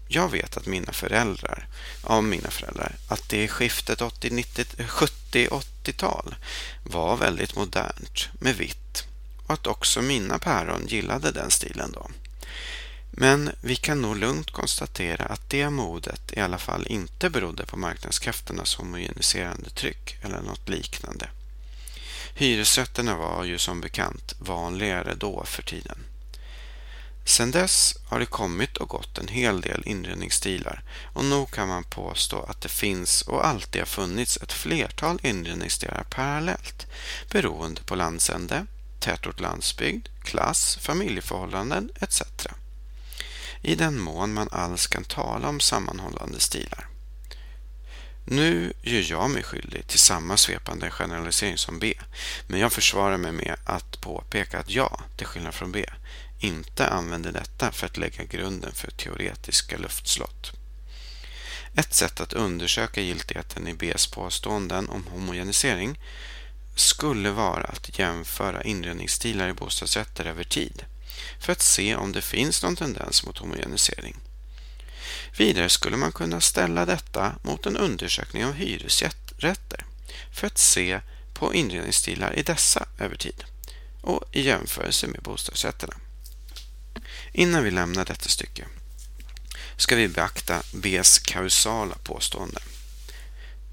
Jag 0.08 0.32
vet 0.32 0.58
att 0.58 0.66
mina 0.66 0.92
föräldrar, 0.92 1.68
av 2.02 2.24
mina 2.24 2.50
föräldrar, 2.50 2.96
att 3.08 3.30
det 3.30 3.44
i 3.44 3.48
skiftet 3.48 4.00
70-80-tal 4.00 6.36
var 6.84 7.18
väldigt 7.18 7.56
modernt 7.56 8.30
med 8.40 8.56
vitt 8.56 9.08
och 9.48 9.54
att 9.54 9.68
också 9.68 10.02
mina 10.02 10.40
päron 10.40 10.88
gillade 10.88 11.32
den 11.32 11.52
stilen 11.52 11.92
då. 11.92 12.10
Men 13.12 13.52
vi 13.62 13.76
kan 13.76 14.02
nog 14.02 14.18
lugnt 14.18 14.52
konstatera 14.52 15.26
att 15.26 15.50
det 15.50 15.70
modet 15.70 16.34
i 16.34 16.40
alla 16.40 16.58
fall 16.58 16.88
inte 16.88 17.30
berodde 17.30 17.66
på 17.66 17.78
marknadskrafternas 17.78 18.76
homogeniserande 18.76 19.70
tryck 19.70 20.18
eller 20.22 20.42
något 20.42 20.70
liknande. 20.70 21.30
Hyresrätterna 22.40 23.16
var 23.16 23.44
ju 23.44 23.58
som 23.58 23.82
bekant 23.82 24.36
vanligare 24.40 25.16
då 25.16 25.44
för 25.44 25.64
tiden. 25.64 25.98
Sedan 27.26 27.52
dess 27.52 27.96
har 28.06 28.20
det 28.20 28.26
kommit 28.26 28.78
och 28.78 28.90
gått 28.90 29.18
en 29.18 29.28
hel 29.28 29.62
del 29.62 29.84
inredningsstilar 29.86 30.84
och 31.14 31.26
nog 31.26 31.52
kan 31.52 31.68
man 31.68 31.84
påstå 31.84 32.44
att 32.44 32.62
det 32.62 32.70
finns 32.70 33.22
och 33.22 33.48
alltid 33.48 33.82
har 33.82 33.86
funnits 33.86 34.38
ett 34.38 34.54
flertal 34.54 35.20
inredningsstilar 35.24 36.06
parallellt 36.10 36.88
beroende 37.32 37.82
på 37.82 37.96
landsände, 37.96 38.66
tätort 39.00 39.40
landsbygd, 39.40 40.08
klass, 40.24 40.78
familjeförhållanden 40.82 41.92
etc. 42.02 42.22
I 43.62 43.76
den 43.76 44.00
mån 44.00 44.34
man 44.34 44.50
alls 44.52 44.88
kan 44.88 45.04
tala 45.04 45.50
om 45.50 45.60
sammanhållande 45.60 46.40
stilar. 46.40 46.88
Nu 48.30 48.74
gör 48.82 49.06
jag 49.10 49.30
mig 49.30 49.44
skyldig 49.44 49.88
till 49.88 50.00
samma 50.00 50.38
svepande 50.38 50.90
generalisering 50.90 51.58
som 51.58 51.80
B, 51.80 51.94
men 52.48 52.60
jag 52.60 52.74
försvarar 52.74 53.18
mig 53.18 53.32
med 53.32 53.56
att 53.66 54.02
påpeka 54.02 54.60
att 54.60 54.70
jag, 54.70 55.02
till 55.18 55.28
skillnad 55.28 55.54
från 55.54 55.72
B, 55.72 55.86
inte 56.40 56.88
använder 56.88 57.32
detta 57.32 57.72
för 57.72 57.86
att 57.86 57.98
lägga 57.98 58.24
grunden 58.24 58.72
för 58.74 58.92
teoretiska 58.92 59.78
luftslott. 59.78 60.52
Ett 61.76 61.94
sätt 61.94 62.22
att 62.22 62.34
undersöka 62.34 63.02
giltigheten 63.02 63.68
i 63.68 63.74
Bs 63.74 64.08
påståenden 64.08 64.90
om 64.90 65.08
homogenisering 65.08 66.00
skulle 66.76 67.32
vara 67.32 67.64
att 67.64 68.00
jämföra 68.00 68.64
inredningsstilar 68.64 69.50
i 69.50 69.54
bostadsrätter 69.54 70.26
över 70.26 70.44
tid 70.44 70.86
för 71.40 71.52
att 71.52 71.62
se 71.62 71.96
om 71.96 72.12
det 72.12 72.22
finns 72.22 72.64
någon 72.64 72.76
tendens 72.76 73.26
mot 73.26 73.38
homogenisering. 73.38 74.16
Vidare 75.38 75.70
skulle 75.70 75.98
man 75.98 76.12
kunna 76.12 76.42
ställa 76.42 76.86
detta 76.86 77.36
mot 77.42 77.66
en 77.66 77.78
undersökning 77.78 78.46
av 78.46 78.54
hyresrätter 78.54 79.86
för 80.34 80.48
att 80.48 80.58
se 80.58 81.02
på 81.34 81.54
inredningsstilar 81.54 82.40
i 82.40 82.44
dessa 82.44 82.86
över 83.00 83.16
tid 83.16 83.44
och 84.02 84.24
i 84.32 84.42
jämförelse 84.42 85.08
med 85.08 85.22
bostadsrätterna. 85.22 85.94
Innan 87.34 87.64
vi 87.64 87.72
lämnar 87.72 88.06
detta 88.06 88.30
stycke 88.30 88.66
ska 89.78 89.96
vi 89.96 90.08
beakta 90.08 90.64
Bs 90.74 91.20
kausala 91.20 91.96
påstående. 92.04 92.62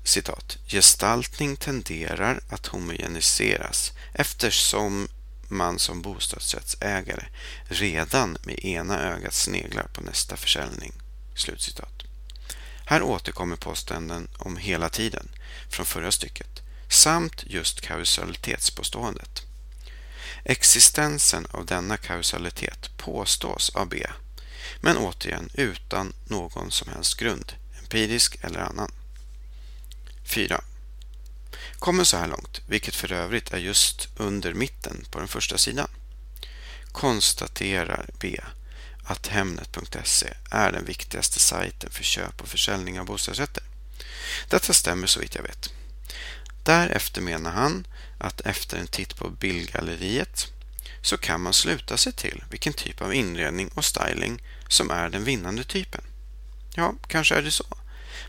Citat. 0.05 0.59
Gestaltning 0.67 1.57
tenderar 1.57 2.41
att 2.49 2.67
homogeniseras 2.67 3.93
eftersom 4.13 5.09
man 5.49 5.79
som 5.79 6.03
bostadsrättsägare 6.03 7.25
redan 7.69 8.37
med 8.43 8.65
ena 8.65 9.01
ögat 9.01 9.35
sneglar 9.35 9.87
på 9.93 10.01
nästa 10.01 10.37
försäljning. 10.37 10.93
Slutcitat. 11.35 12.03
Här 12.87 13.03
återkommer 13.03 13.57
påståenden 13.57 14.29
om 14.39 14.57
hela 14.57 14.89
tiden 14.89 15.29
från 15.71 15.87
förra 15.87 16.13
stycket 16.13 16.63
samt 16.89 17.45
just 17.47 17.81
kausalitetspåståendet. 17.81 19.43
Existensen 20.45 21.47
av 21.51 21.67
denna 21.67 21.97
kausalitet 21.97 22.97
påstås 22.97 23.71
av 23.71 23.89
B, 23.89 24.07
men 24.81 24.97
återigen 24.97 25.51
utan 25.55 26.13
någon 26.25 26.71
som 26.71 26.89
helst 26.89 27.17
grund, 27.17 27.53
empirisk 27.79 28.39
eller 28.41 28.61
annan. 28.61 28.91
4. 30.25 30.65
Kommer 31.79 32.05
så 32.05 32.17
här 32.17 32.29
långt, 32.29 32.61
vilket 32.67 32.95
för 32.95 33.13
övrigt 33.13 33.53
är 33.53 33.59
just 33.59 34.09
under 34.17 34.55
mitten 34.55 35.05
på 35.11 35.19
den 35.19 35.29
första 35.29 35.59
sidan. 35.59 35.89
Konstaterar 36.93 38.11
B 38.19 38.41
att 39.05 39.27
Hemnet.se 39.27 40.33
är 40.51 40.73
den 40.73 40.85
viktigaste 40.85 41.39
sajten 41.39 41.91
för 41.91 42.05
köp 42.05 42.41
och 42.41 42.49
försäljning 42.49 43.01
av 43.01 43.07
bostadsrätter. 43.07 43.63
Detta 44.49 44.73
stämmer 44.73 45.07
så 45.07 45.21
vitt 45.21 45.35
jag 45.35 45.43
vet. 45.43 45.73
Därefter 46.63 47.21
menar 47.21 47.51
han 47.51 47.87
att 48.19 48.41
efter 48.41 48.77
en 48.77 48.87
titt 48.87 49.17
på 49.17 49.31
bildgalleriet 49.31 50.53
så 51.03 51.17
kan 51.17 51.41
man 51.41 51.53
sluta 51.53 51.97
sig 51.97 52.13
till 52.13 52.45
vilken 52.51 52.73
typ 52.73 53.01
av 53.01 53.15
inredning 53.15 53.71
och 53.75 53.85
styling 53.85 54.43
som 54.69 54.91
är 54.91 55.09
den 55.09 55.25
vinnande 55.25 55.65
typen. 55.65 56.05
Ja, 56.75 56.95
kanske 57.07 57.35
är 57.35 57.43
det 57.43 57.51
så. 57.51 57.67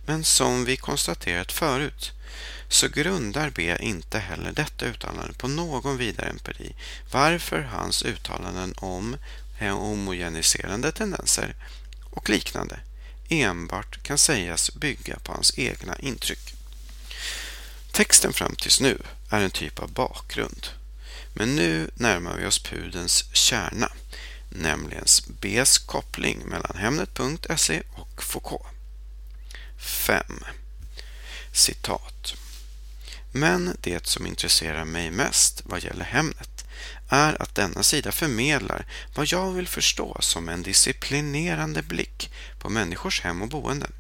Men 0.06 0.24
som 0.24 0.66
vi 0.66 0.78
konstaterat 0.78 1.52
förut 1.52 2.12
så 2.70 2.88
grundar 2.88 3.50
B 3.50 3.78
inte 3.80 4.20
heller 4.20 4.52
detta 4.52 4.86
uttalande 4.86 5.34
på 5.34 5.48
någon 5.48 5.98
vidare 5.98 6.30
empiri 6.30 6.76
varför 7.12 7.62
hans 7.62 8.04
uttalanden 8.04 8.74
om 8.78 9.18
homogeniserande 9.60 10.92
tendenser 10.92 11.56
och 12.04 12.30
liknande 12.30 12.80
enbart 13.30 14.04
kan 14.04 14.18
sägas 14.18 14.76
bygga 14.76 15.20
på 15.20 15.32
hans 15.32 15.58
egna 15.58 16.00
intryck. 16.00 16.54
Texten 17.92 18.34
fram 18.34 18.56
tills 18.56 18.82
nu 18.82 19.02
är 19.30 19.42
en 19.42 19.52
typ 19.52 19.80
av 19.80 19.92
bakgrund. 19.92 20.68
Men 21.34 21.56
nu 21.56 21.92
närmar 21.96 22.38
vi 22.38 22.46
oss 22.46 22.60
pudens 22.60 23.26
kärna, 23.34 23.92
nämligen 24.50 25.06
Bs 25.28 25.78
koppling 25.78 26.40
mellan 26.46 26.78
Hemnet.se 26.78 27.82
och 27.92 28.24
Foucault. 28.24 28.68
5. 29.78 30.26
Citat. 31.52 32.34
Men 33.32 33.78
det 33.82 34.08
som 34.08 34.28
intresserar 34.28 34.86
mig 34.86 35.12
mest 35.12 35.62
vad 35.66 35.84
gäller 35.84 36.06
Hemnet 36.06 36.55
är 37.10 37.42
att 37.42 37.56
denna 37.56 37.84
sida 37.84 38.12
förmedlar 38.12 38.86
vad 39.16 39.28
jag 39.28 39.52
vill 39.52 39.68
förstå 39.68 40.18
som 40.20 40.50
en 40.50 40.64
disciplinerande 40.64 41.82
blick 41.82 42.32
på 42.60 42.70
människors 42.70 43.22
hem 43.22 43.42
och 43.42 43.50
boenden. 43.50 43.92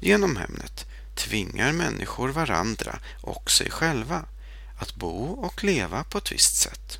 Genom 0.00 0.36
Hemnet 0.36 0.86
tvingar 1.14 1.72
människor 1.72 2.28
varandra 2.28 2.98
och 3.20 3.50
sig 3.50 3.70
själva 3.70 4.24
att 4.78 4.94
bo 4.94 5.32
och 5.32 5.64
leva 5.64 6.04
på 6.04 6.18
ett 6.18 6.32
visst 6.32 6.56
sätt. 6.56 6.98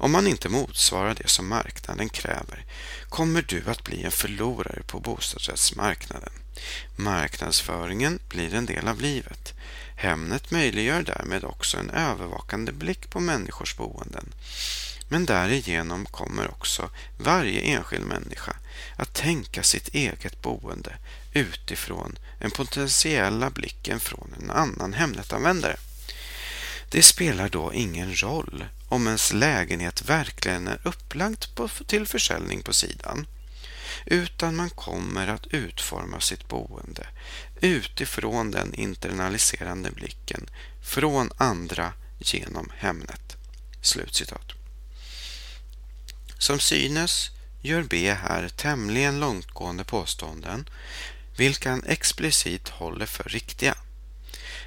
Om 0.00 0.12
man 0.12 0.26
inte 0.26 0.48
motsvarar 0.48 1.14
det 1.14 1.28
som 1.28 1.48
marknaden 1.48 2.08
kräver 2.08 2.64
kommer 3.08 3.42
du 3.42 3.62
att 3.66 3.84
bli 3.84 4.02
en 4.02 4.10
förlorare 4.10 4.82
på 4.86 5.00
bostadsrättsmarknaden. 5.00 6.32
Marknadsföringen 6.96 8.18
blir 8.28 8.54
en 8.54 8.66
del 8.66 8.88
av 8.88 9.00
livet. 9.00 9.54
Hemnet 10.00 10.50
möjliggör 10.50 11.02
därmed 11.02 11.44
också 11.44 11.76
en 11.76 11.90
övervakande 11.90 12.72
blick 12.72 13.10
på 13.10 13.20
människors 13.20 13.76
boenden. 13.76 14.34
Men 15.08 15.26
därigenom 15.26 16.06
kommer 16.06 16.50
också 16.50 16.90
varje 17.18 17.60
enskild 17.60 18.06
människa 18.06 18.56
att 18.96 19.14
tänka 19.14 19.62
sitt 19.62 19.88
eget 19.88 20.42
boende 20.42 20.96
utifrån 21.32 22.18
den 22.40 22.50
potentiella 22.50 23.50
blicken 23.50 24.00
från 24.00 24.34
en 24.42 24.50
annan 24.50 24.92
Hemnetanvändare. 24.92 25.76
Det 26.90 27.02
spelar 27.02 27.48
då 27.48 27.74
ingen 27.74 28.22
roll 28.22 28.64
om 28.88 29.06
ens 29.06 29.32
lägenhet 29.32 30.02
verkligen 30.02 30.68
är 30.68 30.80
upplagd 30.84 31.44
på, 31.54 31.68
till 31.68 32.06
försäljning 32.06 32.62
på 32.62 32.72
sidan 32.72 33.26
utan 34.06 34.56
man 34.56 34.70
kommer 34.70 35.28
att 35.28 35.46
utforma 35.46 36.20
sitt 36.20 36.48
boende 36.48 37.06
utifrån 37.60 38.50
den 38.50 38.74
internaliserande 38.74 39.90
blicken 39.90 40.50
från 40.82 41.30
andra 41.36 41.92
genom 42.18 42.72
Hemnet. 42.76 43.36
Slutcitat. 43.82 44.52
Som 46.38 46.58
synes 46.58 47.30
gör 47.62 47.82
B 47.82 48.14
här 48.14 48.48
tämligen 48.48 49.20
långtgående 49.20 49.84
påståenden 49.84 50.68
vilka 51.36 51.70
han 51.70 51.84
explicit 51.84 52.68
håller 52.68 53.06
för 53.06 53.24
riktiga. 53.24 53.74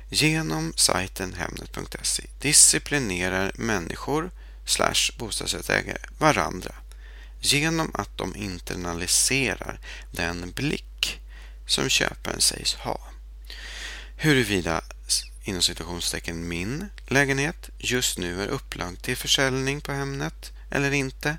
Genom 0.10 0.74
sajten 0.76 1.34
Hemnet.se 1.34 2.24
disciplinerar 2.40 3.52
människor 3.56 4.32
slash 4.66 5.18
bostadsrättsägare 5.18 6.02
varandra 6.18 6.76
genom 7.40 7.92
att 7.94 8.18
de 8.18 8.36
internaliserar 8.36 9.80
den 10.12 10.52
blick 10.52 11.21
som 11.72 11.90
köparen 11.90 12.42
sägs 12.42 12.74
ha. 12.74 13.00
Huruvida 14.16 14.82
inom 15.44 15.62
situationstecken 15.62 16.48
min 16.48 16.90
lägenhet 17.08 17.70
just 17.78 18.18
nu 18.18 18.44
är 18.44 18.48
upplagd 18.48 19.02
till 19.02 19.18
försäljning 19.18 19.82
på 19.82 19.92
Hemnet 19.92 20.52
eller 20.72 20.92
inte 20.92 21.38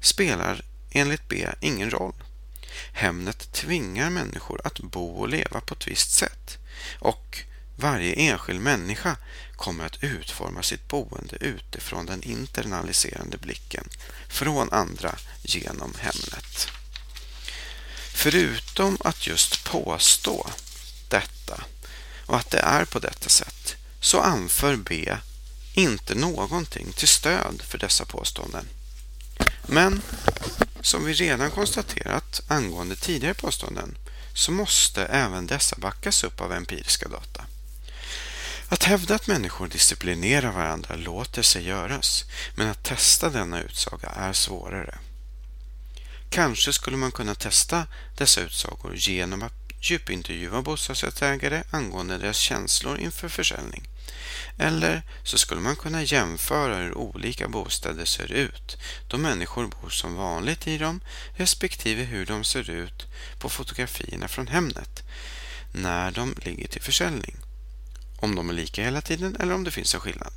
spelar 0.00 0.64
enligt 0.90 1.28
B 1.28 1.46
ingen 1.60 1.90
roll. 1.90 2.14
Hemnet 2.92 3.52
tvingar 3.52 4.10
människor 4.10 4.60
att 4.64 4.80
bo 4.80 5.06
och 5.06 5.28
leva 5.28 5.60
på 5.60 5.74
ett 5.74 5.88
visst 5.88 6.10
sätt 6.10 6.58
och 6.98 7.38
varje 7.76 8.12
enskild 8.12 8.60
människa 8.60 9.16
kommer 9.56 9.86
att 9.86 10.04
utforma 10.04 10.62
sitt 10.62 10.88
boende 10.88 11.36
utifrån 11.40 12.06
den 12.06 12.22
internaliserande 12.22 13.38
blicken 13.38 13.88
från 14.28 14.72
andra 14.72 15.14
genom 15.42 15.94
Hemnet. 15.98 16.79
Förutom 18.22 18.98
att 19.00 19.26
just 19.26 19.64
påstå 19.64 20.50
detta 21.08 21.64
och 22.26 22.36
att 22.36 22.50
det 22.50 22.58
är 22.58 22.84
på 22.84 22.98
detta 22.98 23.28
sätt 23.28 23.76
så 24.00 24.20
anför 24.20 24.76
B 24.76 25.16
inte 25.74 26.14
någonting 26.14 26.92
till 26.92 27.08
stöd 27.08 27.62
för 27.62 27.78
dessa 27.78 28.04
påståenden. 28.04 28.68
Men 29.66 30.02
som 30.80 31.04
vi 31.04 31.12
redan 31.12 31.50
konstaterat 31.50 32.40
angående 32.48 32.96
tidigare 32.96 33.34
påståenden 33.34 33.98
så 34.34 34.52
måste 34.52 35.04
även 35.04 35.46
dessa 35.46 35.76
backas 35.76 36.24
upp 36.24 36.40
av 36.40 36.52
empiriska 36.52 37.08
data. 37.08 37.44
Att 38.68 38.84
hävda 38.84 39.14
att 39.14 39.26
människor 39.26 39.68
disciplinerar 39.68 40.52
varandra 40.52 40.96
låter 40.96 41.42
sig 41.42 41.66
göras, 41.66 42.24
men 42.54 42.68
att 42.68 42.84
testa 42.84 43.30
denna 43.30 43.60
utsaga 43.60 44.08
är 44.08 44.32
svårare. 44.32 44.98
Kanske 46.30 46.72
skulle 46.72 46.96
man 46.96 47.12
kunna 47.12 47.34
testa 47.34 47.86
dessa 48.16 48.40
utsagor 48.40 48.94
genom 48.96 49.42
att 49.42 49.52
djupintervjua 49.80 50.62
bostadsrättsägare 50.62 51.62
angående 51.70 52.18
deras 52.18 52.36
känslor 52.36 52.98
inför 52.98 53.28
försäljning. 53.28 53.88
Eller 54.58 55.02
så 55.24 55.38
skulle 55.38 55.60
man 55.60 55.76
kunna 55.76 56.02
jämföra 56.02 56.76
hur 56.76 56.98
olika 56.98 57.48
bostäder 57.48 58.04
ser 58.04 58.32
ut 58.32 58.76
då 59.08 59.18
människor 59.18 59.66
bor 59.66 59.88
som 59.88 60.14
vanligt 60.14 60.66
i 60.66 60.78
dem 60.78 61.00
respektive 61.36 62.02
hur 62.02 62.26
de 62.26 62.44
ser 62.44 62.70
ut 62.70 63.06
på 63.38 63.48
fotografierna 63.48 64.28
från 64.28 64.46
Hemnet 64.46 65.02
när 65.72 66.10
de 66.10 66.34
ligger 66.42 66.68
till 66.68 66.82
försäljning. 66.82 67.36
Om 68.16 68.34
de 68.34 68.48
är 68.50 68.54
lika 68.54 68.84
hela 68.84 69.00
tiden 69.00 69.36
eller 69.40 69.54
om 69.54 69.64
det 69.64 69.70
finns 69.70 69.94
en 69.94 70.00
skillnad. 70.00 70.32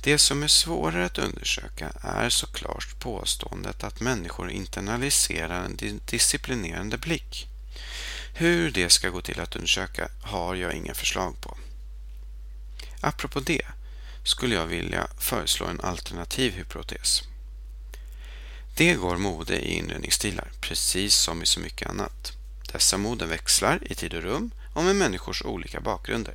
Det 0.00 0.18
som 0.18 0.42
är 0.42 0.48
svårare 0.48 1.04
att 1.04 1.18
undersöka 1.18 1.92
är 2.00 2.28
såklart 2.28 2.98
påståendet 2.98 3.84
att 3.84 4.00
människor 4.00 4.50
internaliserar 4.50 5.64
en 5.64 6.00
disciplinerande 6.06 6.98
blick. 6.98 7.48
Hur 8.34 8.70
det 8.70 8.90
ska 8.90 9.08
gå 9.08 9.20
till 9.20 9.40
att 9.40 9.56
undersöka 9.56 10.08
har 10.22 10.54
jag 10.54 10.72
inga 10.72 10.94
förslag 10.94 11.40
på. 11.40 11.56
Apropå 13.00 13.40
det 13.40 13.62
skulle 14.24 14.54
jag 14.54 14.66
vilja 14.66 15.08
föreslå 15.18 15.66
en 15.66 15.80
alternativ 15.80 16.52
hypotes. 16.52 17.22
Det 18.76 18.94
går 18.94 19.16
mode 19.16 19.58
i 19.58 19.74
inredningsstilar, 19.74 20.50
precis 20.60 21.14
som 21.14 21.42
i 21.42 21.46
så 21.46 21.60
mycket 21.60 21.88
annat. 21.88 22.32
Dessa 22.72 22.98
moden 22.98 23.28
växlar 23.28 23.92
i 23.92 23.94
tid 23.94 24.14
och 24.14 24.22
rum 24.22 24.50
och 24.74 24.84
med 24.84 24.96
människors 24.96 25.42
olika 25.42 25.80
bakgrunder. 25.80 26.34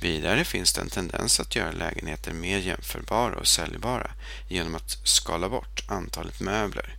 Vidare 0.00 0.44
finns 0.44 0.72
det 0.72 0.80
en 0.80 0.90
tendens 0.90 1.40
att 1.40 1.56
göra 1.56 1.72
lägenheter 1.72 2.32
mer 2.32 2.58
jämförbara 2.58 3.36
och 3.36 3.46
säljbara 3.46 4.10
genom 4.48 4.74
att 4.74 4.98
skala 5.04 5.48
bort 5.48 5.84
antalet 5.88 6.40
möbler 6.40 6.96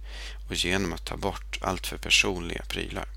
och 0.49 0.55
genom 0.55 0.93
att 0.93 1.05
ta 1.05 1.17
bort 1.17 1.59
alltför 1.61 1.97
personliga 1.97 2.63
prylar. 2.67 3.07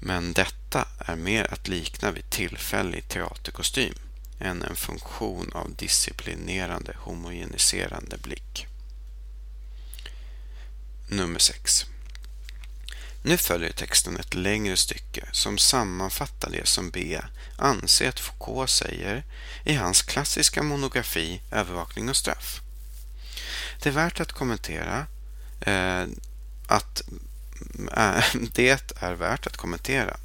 Men 0.00 0.32
detta 0.32 0.88
är 0.98 1.16
mer 1.16 1.52
att 1.52 1.68
likna 1.68 2.10
vid 2.10 2.30
tillfällig 2.30 3.08
teaterkostym 3.08 3.94
än 4.40 4.62
en 4.62 4.76
funktion 4.76 5.52
av 5.52 5.74
disciplinerande 5.74 6.96
homogeniserande 6.98 8.18
blick. 8.18 8.66
Nummer 11.08 11.38
6. 11.38 11.86
Nu 13.22 13.36
följer 13.36 13.72
texten 13.72 14.16
ett 14.16 14.34
längre 14.34 14.76
stycke 14.76 15.28
som 15.32 15.58
sammanfattar 15.58 16.50
det 16.50 16.68
som 16.68 16.90
B 16.90 17.20
anser 17.56 18.08
att 18.08 18.20
Foucault 18.20 18.70
säger 18.70 19.24
i 19.64 19.74
hans 19.74 20.02
klassiska 20.02 20.62
monografi 20.62 21.40
Övervakning 21.50 22.08
och 22.08 22.16
straff. 22.16 22.60
Det 23.82 23.88
är 23.88 23.92
värt 23.92 24.20
att 24.20 24.32
kommentera 24.32 25.06
eh, 25.60 26.04
att 26.66 27.02
äh, 27.96 28.24
det 28.54 28.92
är 29.00 29.14
värt 29.14 29.46
att 29.46 29.56
kommentera 29.56 30.16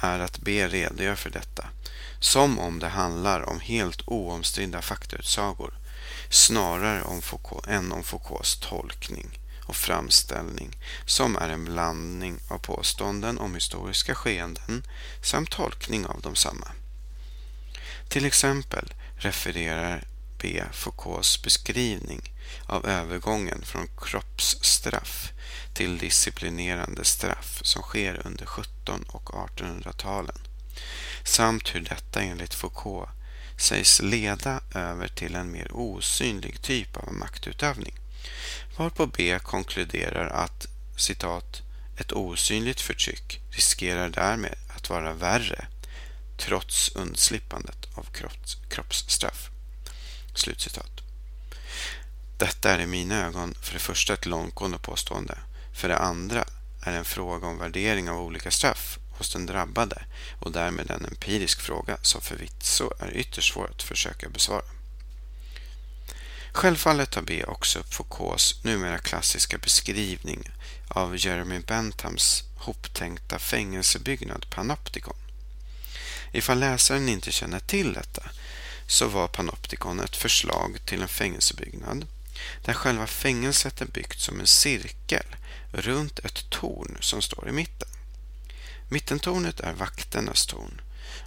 är 0.00 0.18
att 0.18 0.38
B 0.38 0.68
redogör 0.68 1.14
för 1.14 1.30
detta 1.30 1.64
som 2.20 2.58
om 2.58 2.78
det 2.78 2.88
handlar 2.88 3.48
om 3.48 3.60
helt 3.60 4.02
oomstridda 4.06 4.82
faktautsagor 4.82 5.74
snarare 6.30 7.02
om 7.02 7.22
Foucault, 7.22 7.66
än 7.66 7.92
om 7.92 8.02
Foucaults 8.02 8.60
tolkning 8.60 9.38
och 9.66 9.76
framställning 9.76 10.76
som 11.06 11.36
är 11.36 11.48
en 11.48 11.64
blandning 11.64 12.38
av 12.48 12.58
påståenden 12.58 13.38
om 13.38 13.54
historiska 13.54 14.14
skeenden 14.14 14.86
samt 15.22 15.50
tolkning 15.50 16.06
av 16.06 16.20
desamma. 16.20 16.68
Till 18.08 18.24
exempel 18.24 18.94
refererar 19.16 20.04
B. 20.38 20.62
Foucaults 20.72 21.42
beskrivning 21.42 22.32
av 22.66 22.86
övergången 22.86 23.62
från 23.64 23.88
kroppsstraff 23.98 25.32
till 25.74 25.98
disciplinerande 25.98 27.04
straff 27.04 27.60
som 27.62 27.82
sker 27.82 28.26
under 28.26 28.44
1700 28.44 29.10
och 29.12 29.30
1800-talen 29.30 30.38
samt 31.24 31.74
hur 31.74 31.80
detta 31.80 32.22
enligt 32.22 32.54
Foucault 32.54 33.08
sägs 33.56 34.02
leda 34.02 34.60
över 34.74 35.08
till 35.08 35.34
en 35.34 35.52
mer 35.52 35.72
osynlig 35.72 36.62
typ 36.62 36.96
av 36.96 37.12
maktutövning. 37.12 37.94
Varpå 38.76 39.06
B 39.06 39.38
konkluderar 39.42 40.26
att 40.26 40.66
citat, 40.96 41.62
ett 41.96 42.12
osynligt 42.12 42.80
förtryck 42.80 43.40
riskerar 43.50 44.08
därmed 44.08 44.54
att 44.76 44.90
vara 44.90 45.12
värre 45.12 45.66
trots 46.36 46.88
undslippandet 46.96 47.88
av 47.94 48.02
kropps, 48.02 48.56
kroppsstraff. 48.68 49.50
Slutcitat. 50.34 51.00
Detta 52.38 52.70
är 52.70 52.78
i 52.78 52.86
mina 52.86 53.26
ögon 53.26 53.54
för 53.62 53.72
det 53.72 53.78
första 53.78 54.12
ett 54.12 54.26
långtgående 54.26 54.78
påstående. 54.78 55.38
För 55.72 55.88
det 55.88 55.98
andra 55.98 56.44
är 56.82 56.92
det 56.92 56.98
en 56.98 57.04
fråga 57.04 57.46
om 57.46 57.58
värdering 57.58 58.10
av 58.10 58.20
olika 58.20 58.50
straff 58.50 58.98
hos 59.10 59.32
den 59.32 59.46
drabbade 59.46 60.04
och 60.40 60.52
därmed 60.52 60.90
en 60.90 61.04
empirisk 61.04 61.60
fråga 61.60 61.98
som 62.02 62.20
förvisso 62.20 62.90
är 62.98 63.16
ytterst 63.16 63.52
svår 63.52 63.70
att 63.70 63.82
försöka 63.82 64.28
besvara. 64.28 64.64
Självfallet 66.54 67.10
tar 67.10 67.22
B 67.22 67.44
också 67.44 67.78
upp 67.78 67.94
Foucaults 67.94 68.64
numera 68.64 68.98
klassiska 68.98 69.58
beskrivning 69.58 70.50
av 70.88 71.16
Jeremy 71.16 71.58
Benthams 71.58 72.42
hoptänkta 72.56 73.38
fängelsebyggnad 73.38 74.46
Panopticon. 74.50 75.16
Ifall 76.32 76.58
läsaren 76.58 77.08
inte 77.08 77.32
känner 77.32 77.60
till 77.60 77.92
detta 77.92 78.22
så 78.86 79.08
var 79.08 79.28
Panopticon 79.28 80.00
ett 80.00 80.16
förslag 80.16 80.78
till 80.86 81.02
en 81.02 81.08
fängelsebyggnad 81.08 82.06
där 82.64 82.72
själva 82.72 83.06
fängelset 83.06 83.80
är 83.80 83.86
byggt 83.86 84.20
som 84.20 84.40
en 84.40 84.46
cirkel 84.46 85.36
runt 85.72 86.18
ett 86.18 86.50
torn 86.50 86.96
som 87.00 87.22
står 87.22 87.48
i 87.48 87.52
mitten. 87.52 87.88
Mittentornet 88.88 89.60
är 89.60 89.72
vakternas 89.72 90.46
torn 90.46 90.80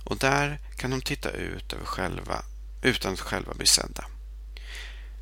och 0.03 0.17
där 0.17 0.59
kan 0.77 0.91
de 0.91 1.01
titta 1.01 1.31
ut 1.31 1.73
över 1.73 1.85
själva, 1.85 2.43
utan 2.81 3.13
att 3.13 3.19
själva 3.19 3.53
bli 3.53 3.67
sedda. 3.67 4.05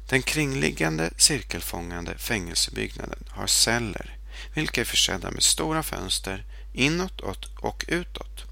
Den 0.09 0.21
kringliggande 0.21 1.11
cirkelfångande 1.17 2.17
fängelsebyggnaden 2.17 3.23
har 3.29 3.47
celler 3.47 4.17
vilka 4.53 4.81
är 4.81 4.85
försedda 4.85 5.31
med 5.31 5.43
stora 5.43 5.83
fönster 5.83 6.45
inåt 6.73 7.21
och 7.59 7.85
utåt 7.87 8.45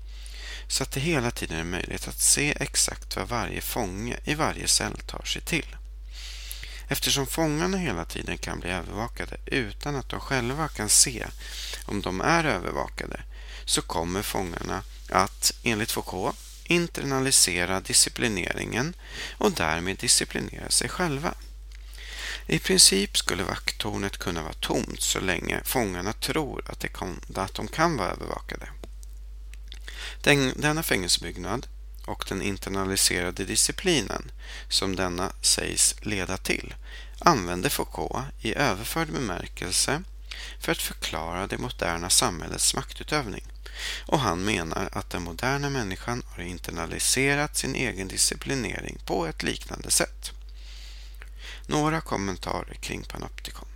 så 0.67 0.83
att 0.83 0.91
det 0.91 0.99
hela 0.99 1.31
tiden 1.31 1.57
är 1.57 1.63
möjligt 1.63 2.07
att 2.07 2.19
se 2.19 2.53
exakt 2.59 3.15
vad 3.15 3.27
varje 3.27 3.61
fånge 3.61 4.19
i 4.23 4.33
varje 4.33 4.67
cell 4.67 4.97
tar 5.05 5.23
sig 5.23 5.41
till. 5.41 5.75
Eftersom 6.87 7.27
fångarna 7.27 7.77
hela 7.77 8.05
tiden 8.05 8.37
kan 8.37 8.59
bli 8.59 8.69
övervakade 8.69 9.37
utan 9.45 9.95
att 9.95 10.09
de 10.09 10.19
själva 10.19 10.67
kan 10.67 10.89
se 10.89 11.25
om 11.85 12.01
de 12.01 12.21
är 12.21 12.43
övervakade 12.43 13.21
så 13.65 13.81
kommer 13.81 14.21
fångarna 14.21 14.83
att, 15.09 15.53
enligt 15.63 15.91
Foucault, 15.91 16.37
internalisera 16.63 17.79
disciplineringen 17.79 18.95
och 19.37 19.51
därmed 19.51 19.97
disciplinera 19.97 20.69
sig 20.69 20.89
själva. 20.89 21.33
I 22.47 22.59
princip 22.59 23.17
skulle 23.17 23.43
vakttornet 23.43 24.17
kunna 24.17 24.43
vara 24.43 24.53
tomt 24.53 25.01
så 25.01 25.19
länge 25.19 25.61
fångarna 25.63 26.13
tror 26.13 26.63
att, 26.67 26.85
att 27.35 27.53
de 27.53 27.67
kan 27.67 27.97
vara 27.97 28.11
övervakade. 28.11 28.69
Den, 30.21 30.53
denna 30.55 30.83
fängelsebyggnad 30.83 31.67
och 32.05 32.25
den 32.29 32.41
internaliserade 32.41 33.45
disciplinen 33.45 34.31
som 34.69 34.95
denna 34.95 35.31
sägs 35.41 35.95
leda 36.01 36.37
till 36.37 36.75
använder 37.19 37.69
Foucault 37.69 38.25
i 38.41 38.55
överförd 38.55 39.11
bemärkelse 39.11 40.03
för 40.59 40.71
att 40.71 40.81
förklara 40.81 41.47
det 41.47 41.57
moderna 41.57 42.09
samhällets 42.09 42.75
maktutövning 42.75 43.52
och 44.05 44.19
han 44.19 44.45
menar 44.45 44.89
att 44.91 45.09
den 45.09 45.23
moderna 45.23 45.69
människan 45.69 46.23
har 46.27 46.43
internaliserat 46.43 47.57
sin 47.57 47.75
egen 47.75 48.07
disciplinering 48.07 48.97
på 49.05 49.25
ett 49.25 49.43
liknande 49.43 49.91
sätt. 49.91 50.31
Några 51.67 52.01
kommentarer 52.01 52.73
kring 52.73 53.03
Panopticon. 53.03 53.67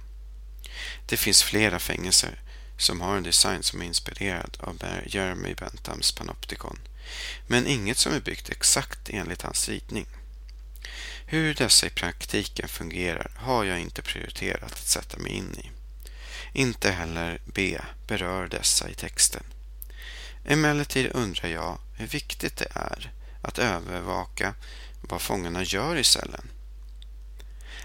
Det 1.05 1.17
finns 1.17 1.43
flera 1.43 1.79
fängelser 1.79 2.41
som 2.77 3.01
har 3.01 3.17
en 3.17 3.23
design 3.23 3.63
som 3.63 3.81
är 3.81 3.85
inspirerad 3.85 4.57
av 4.59 4.83
Jeremy 5.05 5.53
Benthams 5.53 6.11
Panopticon, 6.11 6.79
men 7.47 7.67
inget 7.67 7.97
som 7.97 8.13
är 8.13 8.19
byggt 8.19 8.49
exakt 8.49 9.09
enligt 9.09 9.41
hans 9.41 9.69
ritning. 9.69 10.07
Hur 11.25 11.53
dessa 11.53 11.87
i 11.87 11.89
praktiken 11.89 12.67
fungerar 12.67 13.31
har 13.35 13.63
jag 13.63 13.79
inte 13.79 14.01
prioriterat 14.01 14.71
att 14.71 14.87
sätta 14.87 15.17
mig 15.17 15.31
in 15.31 15.55
i. 15.59 15.71
Inte 16.53 16.91
heller 16.91 17.41
B 17.45 17.79
berör 18.07 18.47
dessa 18.47 18.89
i 18.89 18.93
texten. 18.93 19.43
Emellertid 20.49 21.11
undrar 21.13 21.49
jag 21.49 21.77
hur 21.93 22.07
viktigt 22.07 22.57
det 22.57 22.67
är 22.71 23.11
att 23.41 23.59
övervaka 23.59 24.53
vad 25.01 25.21
fångarna 25.21 25.63
gör 25.63 25.95
i 25.95 26.03
cellen. 26.03 26.49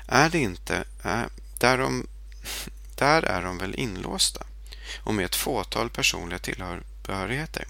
Är 0.06 0.30
det 0.30 0.38
inte, 0.38 0.84
är, 1.02 1.28
där, 1.58 1.78
de, 1.78 2.06
där 2.94 3.22
är 3.22 3.42
de 3.42 3.58
väl 3.58 3.74
inlåsta 3.74 4.46
och 4.96 5.14
med 5.14 5.24
ett 5.24 5.36
fåtal 5.36 5.90
personliga 5.90 6.38
tillhörigheter. 6.38 7.66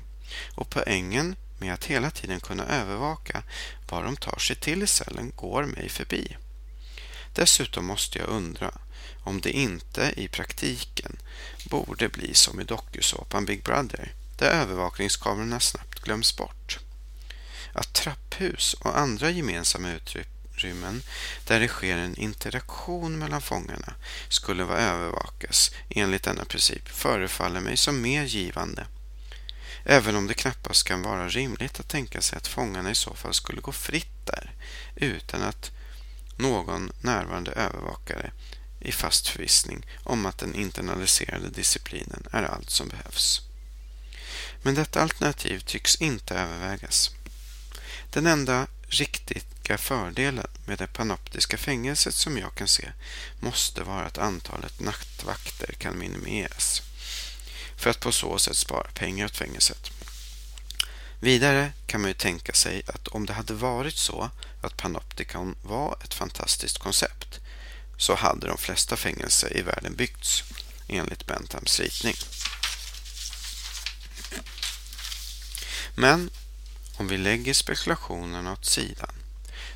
Och 0.55 0.70
poängen 0.70 1.37
med 1.59 1.74
att 1.74 1.85
hela 1.85 2.11
tiden 2.11 2.40
kunna 2.40 2.66
övervaka 2.66 3.42
vad 3.88 4.05
de 4.05 4.16
tar 4.16 4.38
sig 4.38 4.57
till 4.57 4.83
i 4.83 4.87
cellen 4.87 5.33
går 5.37 5.64
mig 5.64 5.88
förbi. 5.88 6.37
Dessutom 7.35 7.87
måste 7.87 8.18
jag 8.18 8.28
undra 8.28 8.70
om 9.24 9.40
det 9.40 9.50
inte 9.50 10.14
i 10.16 10.28
praktiken 10.28 11.16
borde 11.64 12.09
bli 12.09 12.35
som 12.35 12.61
i 12.61 12.64
dokusåpan 12.64 13.44
Big 13.44 13.62
Brother, 13.62 14.12
där 14.42 14.50
övervakningskamerorna 14.50 15.61
snabbt 15.61 16.00
glöms 16.00 16.37
bort. 16.37 16.78
Att 17.72 17.92
trapphus 17.92 18.74
och 18.74 18.98
andra 18.98 19.31
gemensamma 19.31 19.90
utrymmen 19.92 21.02
där 21.46 21.61
det 21.61 21.68
sker 21.68 21.96
en 21.96 22.16
interaktion 22.16 23.18
mellan 23.18 23.42
fångarna 23.42 23.94
skulle 24.28 24.64
vara 24.64 24.78
övervakas 24.78 25.70
enligt 25.88 26.22
denna 26.22 26.44
princip 26.44 26.88
förefaller 26.88 27.61
mig 27.61 27.76
som 27.76 28.00
mer 28.00 28.24
givande. 28.24 28.87
Även 29.85 30.16
om 30.16 30.26
det 30.26 30.35
knappast 30.35 30.85
kan 30.85 31.02
vara 31.02 31.28
rimligt 31.28 31.81
att 31.81 31.88
tänka 31.88 32.20
sig 32.20 32.37
att 32.37 32.46
fångarna 32.46 32.90
i 32.90 32.94
så 32.94 33.14
fall 33.14 33.35
skulle 33.35 33.61
gå 33.61 33.72
fritt 33.72 34.26
där 34.26 34.52
utan 34.96 35.42
att 35.42 35.70
någon 36.37 36.92
närvarande 37.00 37.52
övervakare 37.52 38.33
i 38.81 38.92
fast 38.92 39.28
förvissning 39.28 39.87
om 40.05 40.26
att 40.26 40.38
den 40.38 40.55
internaliserade 40.55 41.48
disciplinen 41.48 42.26
är 42.33 42.42
allt 42.42 42.70
som 42.70 42.88
behövs. 42.88 43.51
Men 44.62 44.75
detta 44.75 45.03
alternativ 45.03 45.59
tycks 45.59 45.96
inte 45.96 46.35
övervägas. 46.35 47.11
Den 48.11 48.27
enda 48.27 48.66
riktiga 48.88 49.79
fördelen 49.79 50.46
med 50.66 50.79
det 50.79 50.87
panoptiska 50.87 51.57
fängelset 51.57 52.14
som 52.14 52.38
jag 52.38 52.55
kan 52.55 52.68
se 52.68 52.92
måste 53.40 53.83
vara 53.83 54.05
att 54.05 54.18
antalet 54.18 54.81
nattvakter 54.81 55.72
kan 55.79 55.98
minimeras 55.98 56.83
för 57.77 57.90
att 57.90 58.01
på 58.01 58.12
så 58.12 58.38
sätt 58.38 58.57
spara 58.57 58.88
pengar 58.94 59.27
åt 59.27 59.37
fängelset. 59.37 59.90
Vidare 61.20 61.72
kan 61.87 62.01
man 62.01 62.11
ju 62.11 62.14
tänka 62.14 62.53
sig 62.53 62.83
att 62.87 63.09
om 63.09 63.27
det 63.27 63.33
hade 63.33 63.55
varit 63.55 63.96
så 63.96 64.31
att 64.62 64.77
Panopticon 64.77 65.55
var 65.62 65.98
ett 66.05 66.14
fantastiskt 66.14 66.79
koncept 66.79 67.40
så 67.96 68.14
hade 68.14 68.46
de 68.46 68.59
flesta 68.59 68.96
fängelser 68.96 69.57
i 69.57 69.62
världen 69.62 69.94
byggts 69.96 70.44
enligt 70.88 71.27
Benthams 71.27 71.81
ritning. 71.81 72.14
Men 75.94 76.31
om 76.96 77.09
vi 77.09 77.18
lägger 77.18 77.55
spekulationerna 77.55 78.52
åt 78.52 78.64
sidan 78.64 79.12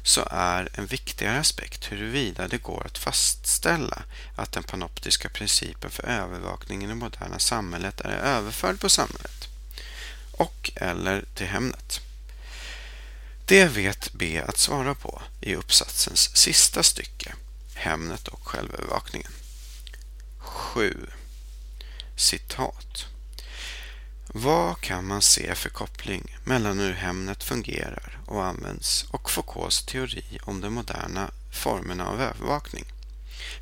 så 0.03 0.29
är 0.31 0.69
en 0.75 0.87
viktigare 0.87 1.39
aspekt 1.39 1.93
huruvida 1.93 2.49
det 2.49 2.63
går 2.63 2.87
att 2.87 2.99
fastställa 2.99 4.03
att 4.37 4.53
den 4.53 4.63
panoptiska 4.63 5.29
principen 5.29 5.91
för 5.91 6.03
övervakning 6.03 6.85
i 6.85 6.87
det 6.87 6.95
moderna 6.95 7.39
samhället 7.39 8.01
är 8.01 8.11
överförd 8.11 8.81
på 8.81 8.89
samhället 8.89 9.49
och 10.33 10.71
eller 10.75 11.25
till 11.35 11.47
Hemnet. 11.47 12.01
Det 13.45 13.67
vet 13.67 14.13
B 14.13 14.43
att 14.47 14.59
svara 14.59 14.95
på 14.95 15.23
i 15.41 15.55
uppsatsens 15.55 16.37
sista 16.37 16.83
stycke, 16.83 17.35
Hemnet 17.75 18.29
och 18.29 18.49
självövervakningen. 18.49 19.33
7. 20.39 21.07
Citat. 22.17 23.07
Vad 24.29 24.81
kan 24.81 25.07
man 25.07 25.23
se 25.23 25.55
för 25.55 25.69
koppling 25.69 26.37
mellan 26.45 26.79
hur 26.79 26.93
Hemnet 26.93 27.45
fungerar 27.45 28.19
och 28.27 28.45
används 28.45 29.07
och 29.11 29.31
Foucaults 29.31 29.85
teori 29.85 30.25
om 30.43 30.61
de 30.61 30.75
moderna 30.75 31.31
formerna 31.53 32.07
av 32.07 32.21
övervakning, 32.21 32.85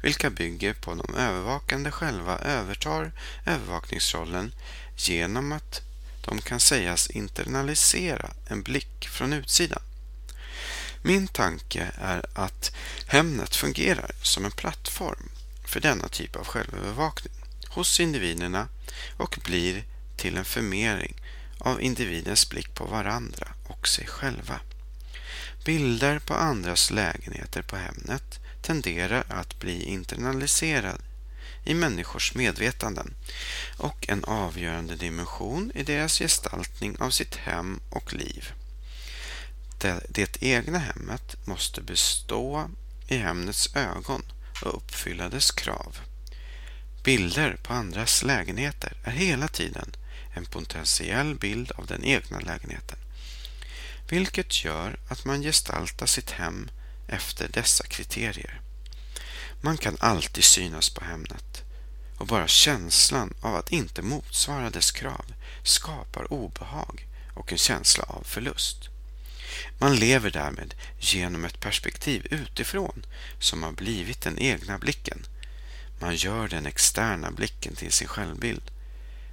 vilka 0.03 0.31
bygger 0.31 0.74
på 0.74 0.94
de 0.94 1.14
övervakande 1.14 1.90
själva 1.90 2.38
övertar 2.38 3.12
övervakningsrollen 3.46 4.55
genom 4.96 5.53
att 5.53 5.81
de 6.24 6.40
kan 6.40 6.61
sägas 6.61 7.11
internalisera 7.11 8.31
en 8.48 8.62
blick 8.62 9.09
från 9.09 9.33
utsidan. 9.33 9.83
Min 11.03 11.29
tanke 11.29 11.90
är 11.98 12.27
att 12.35 12.72
Hemnet 13.07 13.57
fungerar 13.57 14.11
som 14.22 14.44
en 14.44 14.50
plattform 14.50 15.31
för 15.64 15.81
denna 15.81 16.09
typ 16.09 16.37
av 16.37 16.46
självövervakning 16.46 17.35
hos 17.68 18.00
individerna 18.00 18.68
och 19.16 19.38
blir 19.44 19.85
till 20.25 20.37
en 20.37 20.45
förmering 20.45 21.15
av 21.59 21.83
individens 21.83 22.49
blick 22.49 22.75
på 22.75 22.85
varandra 22.85 23.49
och 23.65 23.89
sig 23.89 24.07
själva. 24.07 24.61
Bilder 25.65 26.19
på 26.19 26.35
andras 26.35 26.91
lägenheter 26.91 27.63
på 27.63 27.77
Hemnet 27.77 28.41
tenderar 28.63 29.25
att 29.29 29.59
bli 29.61 29.83
internaliserad 29.83 31.03
i 31.65 31.75
människors 31.75 32.35
medvetanden 32.35 33.15
och 33.77 34.09
en 34.09 34.25
avgörande 34.25 34.97
dimension 34.97 35.73
i 35.75 35.83
deras 35.83 36.19
gestaltning 36.19 36.97
av 37.01 37.11
sitt 37.11 37.37
hem 37.37 37.81
och 37.91 38.15
liv. 38.15 38.53
Det, 39.79 40.01
det 40.09 40.43
egna 40.43 40.79
hemmet 40.79 41.47
måste 41.47 41.81
bestå 41.81 42.71
i 43.09 43.17
Hemnets 43.17 43.77
ögon 43.77 44.23
och 44.63 44.77
uppfylla 44.77 45.29
dess 45.29 45.51
krav. 45.51 45.99
Bilder 47.03 47.57
på 47.63 47.73
andras 47.73 48.23
lägenheter 48.23 48.93
är 49.05 49.13
hela 49.13 49.49
tiden 49.49 49.97
en 50.35 50.47
potentiell 50.47 51.35
bild 51.35 51.73
av 51.73 51.87
den 51.87 52.05
egna 52.05 52.40
lägenheten, 52.40 52.99
vilket 54.09 54.64
gör 54.64 54.99
att 55.09 55.25
man 55.25 55.42
gestaltar 55.42 56.07
sitt 56.07 56.31
hem 56.31 56.70
efter 57.09 57.49
dessa 57.49 57.85
kriterier. 57.85 58.61
Man 59.61 59.77
kan 59.77 59.97
alltid 60.01 60.44
synas 60.44 60.90
på 60.90 61.05
Hemnet 61.05 61.62
och 62.18 62.27
bara 62.27 62.49
känslan 62.49 63.35
av 63.40 63.55
att 63.55 63.73
inte 63.73 64.03
motsvara 64.03 64.70
dess 64.70 64.92
krav 64.92 65.25
skapar 65.62 66.33
obehag 66.33 67.07
och 67.35 67.53
en 67.53 67.59
känsla 67.59 68.05
av 68.05 68.23
förlust. 68.23 68.88
Man 69.79 69.97
lever 69.97 70.31
därmed 70.31 70.75
genom 70.99 71.44
ett 71.44 71.61
perspektiv 71.61 72.27
utifrån 72.31 73.07
som 73.38 73.62
har 73.62 73.73
blivit 73.73 74.23
den 74.23 74.38
egna 74.38 74.79
blicken. 74.79 75.27
Man 75.99 76.16
gör 76.16 76.49
den 76.49 76.66
externa 76.66 77.31
blicken 77.31 77.75
till 77.75 77.92
sin 77.92 78.09
självbild. 78.09 78.70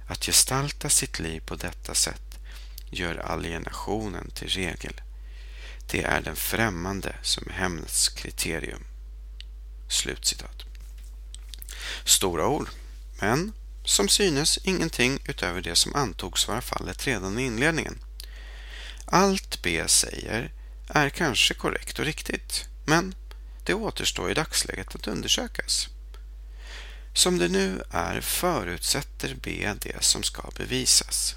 Att 0.06 0.24
gestalta 0.24 0.88
sitt 0.88 1.18
liv 1.18 1.40
på 1.40 1.54
detta 1.54 1.94
sätt 1.94 2.38
gör 2.90 3.16
alienationen 3.16 4.30
till 4.30 4.48
regel. 4.48 5.00
Det 5.86 6.02
är 6.02 6.20
den 6.20 6.36
främmande 6.36 7.16
som 7.22 7.48
är 7.48 7.52
hämndens 7.52 8.08
kriterium. 8.08 8.84
Slutcitat. 9.88 10.62
Stora 12.04 12.48
ord, 12.48 12.68
men 13.20 13.52
som 13.84 14.08
synes 14.08 14.58
ingenting 14.58 15.18
utöver 15.24 15.60
det 15.60 15.76
som 15.76 15.94
antogs 15.94 16.48
vara 16.48 16.60
fallet 16.60 17.06
redan 17.06 17.38
i 17.38 17.42
inledningen. 17.42 17.98
Allt 19.04 19.62
B 19.62 19.84
säger 19.88 20.52
är 20.88 21.08
kanske 21.08 21.54
korrekt 21.54 21.98
och 21.98 22.04
riktigt, 22.04 22.64
men 22.84 23.14
det 23.64 23.74
återstår 23.74 24.30
i 24.30 24.34
dagsläget 24.34 24.94
att 24.94 25.06
undersökas. 25.06 25.88
Som 27.14 27.38
det 27.38 27.48
nu 27.48 27.82
är 27.90 28.20
förutsätter 28.20 29.36
B 29.42 29.72
det 29.80 30.04
som 30.04 30.22
ska 30.22 30.50
bevisas. 30.56 31.36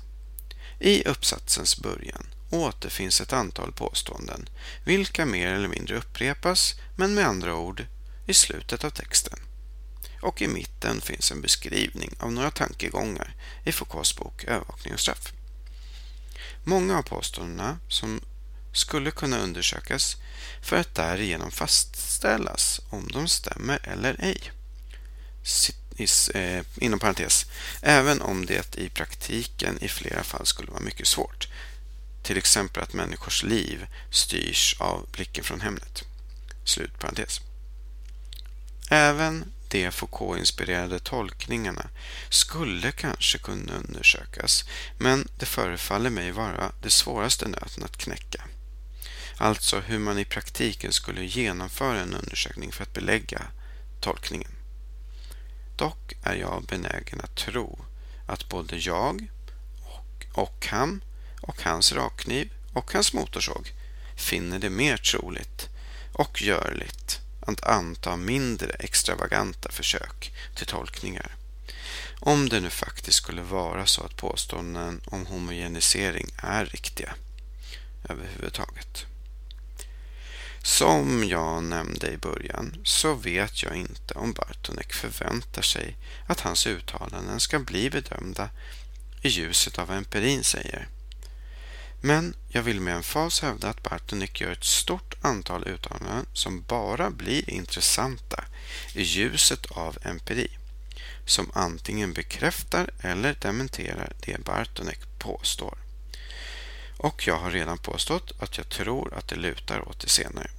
I 0.79 1.03
uppsatsens 1.03 1.77
början 1.77 2.25
återfinns 2.49 3.21
ett 3.21 3.33
antal 3.33 3.71
påståenden, 3.71 4.49
vilka 4.83 5.25
mer 5.25 5.47
eller 5.47 5.67
mindre 5.67 5.97
upprepas, 5.97 6.75
men 6.95 7.13
med 7.13 7.27
andra 7.27 7.55
ord 7.55 7.85
i 8.25 8.33
slutet 8.33 8.83
av 8.83 8.89
texten. 8.89 9.39
Och 10.21 10.41
i 10.41 10.47
mitten 10.47 11.01
finns 11.01 11.31
en 11.31 11.41
beskrivning 11.41 12.15
av 12.19 12.31
några 12.31 12.51
tankegångar 12.51 13.35
i 13.63 13.71
Foucaults 13.71 14.15
bok 14.15 14.43
Övervakning 14.43 14.93
och 14.93 14.99
straff. 14.99 15.33
Många 16.63 16.97
av 16.97 17.01
påståendena 17.01 17.79
som 17.87 18.21
skulle 18.73 19.11
kunna 19.11 19.39
undersökas 19.39 20.15
för 20.61 20.75
att 20.75 20.95
därigenom 20.95 21.51
fastställas 21.51 22.81
om 22.89 23.07
de 23.07 23.27
stämmer 23.27 23.79
eller 23.83 24.15
ej. 24.19 24.51
Eh, 26.33 26.63
inom 26.77 26.99
parentes, 26.99 27.45
även 27.81 28.21
om 28.21 28.45
det 28.45 28.75
i 28.75 28.89
praktiken 28.89 29.77
i 29.83 29.87
flera 29.87 30.23
fall 30.23 30.45
skulle 30.45 30.71
vara 30.71 30.83
mycket 30.83 31.07
svårt. 31.07 31.47
Till 32.23 32.37
exempel 32.37 32.83
att 32.83 32.93
människors 32.93 33.43
liv 33.43 33.87
styrs 34.11 34.75
av 34.79 35.07
blicken 35.11 35.43
från 35.43 35.61
Hemnet. 35.61 36.03
Slut 36.63 36.99
parentes. 36.99 37.41
Även 38.89 39.51
de 39.69 39.91
Foucault-inspirerade 39.91 40.99
tolkningarna 40.99 41.89
skulle 42.29 42.91
kanske 42.91 43.37
kunna 43.37 43.73
undersökas, 43.73 44.65
men 44.97 45.27
det 45.39 45.45
förefaller 45.45 46.09
mig 46.09 46.31
vara 46.31 46.71
det 46.81 46.89
svåraste 46.89 47.47
nöten 47.47 47.83
att 47.83 47.97
knäcka. 47.97 48.43
Alltså 49.37 49.79
hur 49.79 49.99
man 49.99 50.19
i 50.19 50.25
praktiken 50.25 50.93
skulle 50.93 51.23
genomföra 51.23 51.99
en 51.99 52.13
undersökning 52.13 52.71
för 52.71 52.83
att 52.83 52.93
belägga 52.93 53.41
tolkningen. 54.01 54.54
Dock 55.75 56.13
är 56.23 56.35
jag 56.35 56.63
benägen 56.63 57.21
att 57.23 57.35
tro 57.35 57.85
att 58.25 58.49
både 58.49 58.77
jag 58.77 59.27
och, 59.83 60.25
och 60.33 60.67
han 60.69 61.03
och 61.41 61.61
hans 61.61 61.93
rakkniv 61.93 62.49
och 62.73 62.93
hans 62.93 63.13
motorsåg 63.13 63.73
finner 64.15 64.59
det 64.59 64.69
mer 64.69 64.97
troligt 64.97 65.69
och 66.13 66.41
görligt 66.41 67.19
att 67.39 67.63
anta 67.63 68.15
mindre 68.15 68.69
extravaganta 68.69 69.71
försök 69.71 70.33
till 70.55 70.67
tolkningar. 70.67 71.35
Om 72.19 72.49
det 72.49 72.59
nu 72.59 72.69
faktiskt 72.69 73.17
skulle 73.17 73.41
vara 73.41 73.85
så 73.85 74.03
att 74.03 74.17
påståenden 74.17 75.01
om 75.05 75.25
homogenisering 75.25 76.27
är 76.37 76.65
riktiga 76.65 77.15
överhuvudtaget. 78.09 79.05
Som 80.65 81.23
jag 81.23 81.63
nämnde 81.63 82.11
i 82.11 82.17
början 82.17 82.75
så 82.83 83.13
vet 83.13 83.63
jag 83.63 83.75
inte 83.75 84.13
om 84.13 84.33
Bartonek 84.33 84.93
förväntar 84.93 85.61
sig 85.61 85.97
att 86.27 86.39
hans 86.39 86.67
uttalanden 86.67 87.39
ska 87.39 87.59
bli 87.59 87.89
bedömda 87.89 88.49
i 89.21 89.27
ljuset 89.27 89.79
av 89.79 89.87
vad 89.87 89.97
empirin 89.97 90.43
säger. 90.43 90.87
Men 92.01 92.35
jag 92.49 92.63
vill 92.63 92.81
med 92.81 92.95
emfas 92.95 93.41
hävda 93.41 93.69
att 93.69 93.83
Bartonek 93.83 94.41
gör 94.41 94.51
ett 94.51 94.63
stort 94.63 95.15
antal 95.21 95.67
uttalanden 95.67 96.25
som 96.33 96.61
bara 96.61 97.09
blir 97.09 97.49
intressanta 97.49 98.45
i 98.93 99.01
ljuset 99.01 99.65
av 99.65 99.97
empiri, 100.01 100.47
som 101.25 101.51
antingen 101.53 102.13
bekräftar 102.13 102.89
eller 103.01 103.33
dementerar 103.41 104.13
det 104.19 104.43
Bartonek 104.43 104.99
påstår. 105.19 105.84
Och 106.97 107.27
jag 107.27 107.37
har 107.37 107.51
redan 107.51 107.77
påstått 107.77 108.31
att 108.39 108.57
jag 108.57 108.69
tror 108.69 109.13
att 109.13 109.27
det 109.27 109.35
lutar 109.35 109.89
åt 109.89 109.99
det 109.99 110.09
senare. 110.09 110.49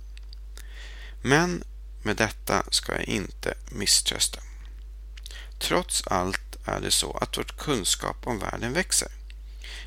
Men 1.22 1.64
med 2.02 2.16
detta 2.16 2.64
ska 2.70 2.92
jag 2.92 3.04
inte 3.04 3.54
misströsta. 3.70 4.40
Trots 5.58 6.06
allt 6.06 6.56
är 6.64 6.80
det 6.80 6.90
så 6.90 7.12
att 7.12 7.38
vår 7.38 7.44
kunskap 7.44 8.26
om 8.26 8.38
världen 8.38 8.72
växer. 8.72 9.08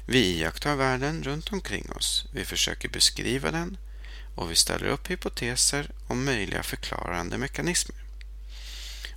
Vi 0.06 0.20
iakttar 0.20 0.76
världen 0.76 1.24
runt 1.24 1.52
omkring 1.52 1.92
oss, 1.92 2.26
vi 2.34 2.46
försöker 2.46 2.90
beskriva 2.90 3.52
den 3.52 3.78
och 4.36 4.52
vi 4.52 4.56
ställer 4.56 4.86
upp 4.86 5.10
hypoteser 5.10 5.92
om 6.08 6.26
möjliga 6.26 6.64
förklarande 6.64 7.38
mekanismer. 7.38 8.04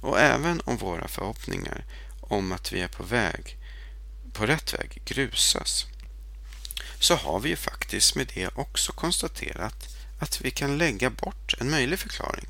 Och 0.00 0.20
även 0.20 0.60
om 0.64 0.76
våra 0.76 1.08
förhoppningar 1.08 1.84
om 2.20 2.52
att 2.52 2.72
vi 2.72 2.80
är 2.80 2.88
på 2.88 3.02
väg, 3.02 3.56
på 4.32 4.46
rätt 4.46 4.74
väg, 4.74 5.02
grusas 5.04 5.86
så 7.02 7.14
har 7.14 7.40
vi 7.40 7.48
ju 7.48 7.56
faktiskt 7.56 8.14
med 8.14 8.32
det 8.34 8.48
också 8.54 8.92
konstaterat 8.92 9.96
att 10.18 10.40
vi 10.40 10.50
kan 10.50 10.78
lägga 10.78 11.10
bort 11.10 11.54
en 11.60 11.70
möjlig 11.70 11.98
förklaring 11.98 12.46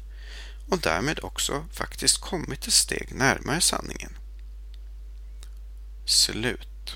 och 0.68 0.78
därmed 0.78 1.20
också 1.22 1.66
faktiskt 1.72 2.18
kommit 2.18 2.66
ett 2.66 2.72
steg 2.72 3.14
närmare 3.14 3.60
sanningen. 3.60 4.18
Slut. 6.04 6.94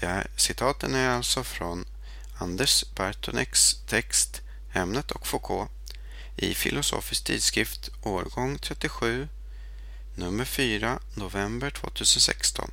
Det 0.00 0.06
här 0.06 0.30
citaten 0.36 0.94
är 0.94 1.08
alltså 1.08 1.44
från 1.44 1.84
Anders 2.38 2.84
Bartoneks 2.94 3.76
text 3.86 4.40
Ämnet 4.72 5.10
och 5.10 5.26
Foucault 5.26 5.70
i 6.36 6.54
Filosofisk 6.54 7.24
tidskrift 7.24 7.90
årgång 8.02 8.58
37 8.58 9.28
nummer 10.14 10.44
4 10.44 11.00
november 11.14 11.70
2016 11.70 12.70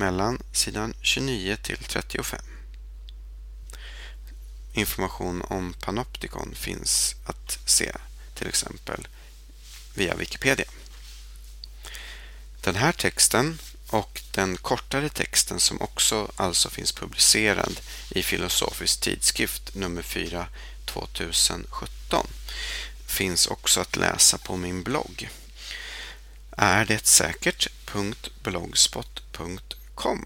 mellan 0.00 0.42
sidan 0.52 0.94
29 1.00 1.56
till 1.62 1.76
35. 1.76 2.40
Information 4.72 5.42
om 5.42 5.74
Panopticon 5.80 6.54
finns 6.54 7.14
att 7.24 7.58
se 7.66 7.92
till 8.34 8.48
exempel 8.48 9.08
via 9.94 10.14
Wikipedia. 10.14 10.66
Den 12.60 12.74
här 12.74 12.92
texten 12.92 13.58
och 13.86 14.22
den 14.30 14.56
kortare 14.56 15.08
texten 15.08 15.60
som 15.60 15.80
också 15.80 16.32
alltså 16.36 16.70
finns 16.70 16.92
publicerad 16.92 17.80
i 18.10 18.22
Filosofisk 18.22 19.00
tidskrift 19.00 19.74
nummer 19.74 20.02
4 20.02 20.46
2017 20.84 22.26
finns 23.06 23.46
också 23.46 23.80
att 23.80 23.96
läsa 23.96 24.38
på 24.38 24.56
min 24.56 24.82
blogg. 24.82 25.30
Är 26.56 26.84
det 26.84 27.06
säkert.blogspot.com 30.00 30.24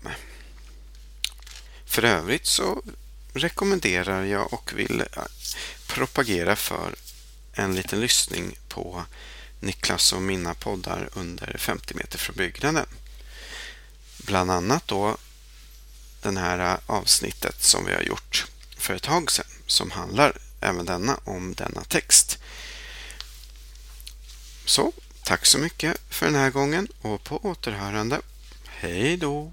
För 1.84 2.04
övrigt 2.04 2.46
så 2.46 2.82
rekommenderar 3.32 4.24
jag 4.24 4.52
och 4.52 4.72
vill 4.76 5.00
eh, 5.00 5.22
propagera 5.86 6.56
för 6.56 6.94
en 7.52 7.74
liten 7.74 8.00
lyssning 8.00 8.58
på 8.68 9.04
Niklas 9.60 10.12
och 10.12 10.22
mina 10.22 10.54
poddar 10.54 11.08
under 11.14 11.56
50 11.58 11.94
meter 11.94 12.18
från 12.18 12.36
byggnaden. 12.36 12.86
bland 14.18 14.50
annat 14.50 14.86
då 14.86 15.16
den 16.22 16.36
här 16.36 16.58
eh, 16.58 16.78
avsnittet 16.86 17.62
som 17.62 17.84
vi 17.84 17.94
har 17.94 18.02
gjort 18.02 18.46
för 18.76 18.94
ett 18.94 19.02
tag 19.02 19.30
sedan 19.30 19.46
som 19.66 19.90
handlar 19.90 20.38
även 20.60 20.86
denna 20.86 21.20
om 21.24 21.54
denna 21.54 21.84
text. 21.84 22.38
Så, 24.66 24.92
tack 25.24 25.46
så 25.46 25.58
mycket 25.58 26.00
för 26.08 26.26
den 26.26 26.34
här 26.34 26.50
gången 26.50 26.88
och 27.02 27.24
på 27.24 27.38
återhörande. 27.44 28.20
Hej 28.84 29.16
då! 29.16 29.52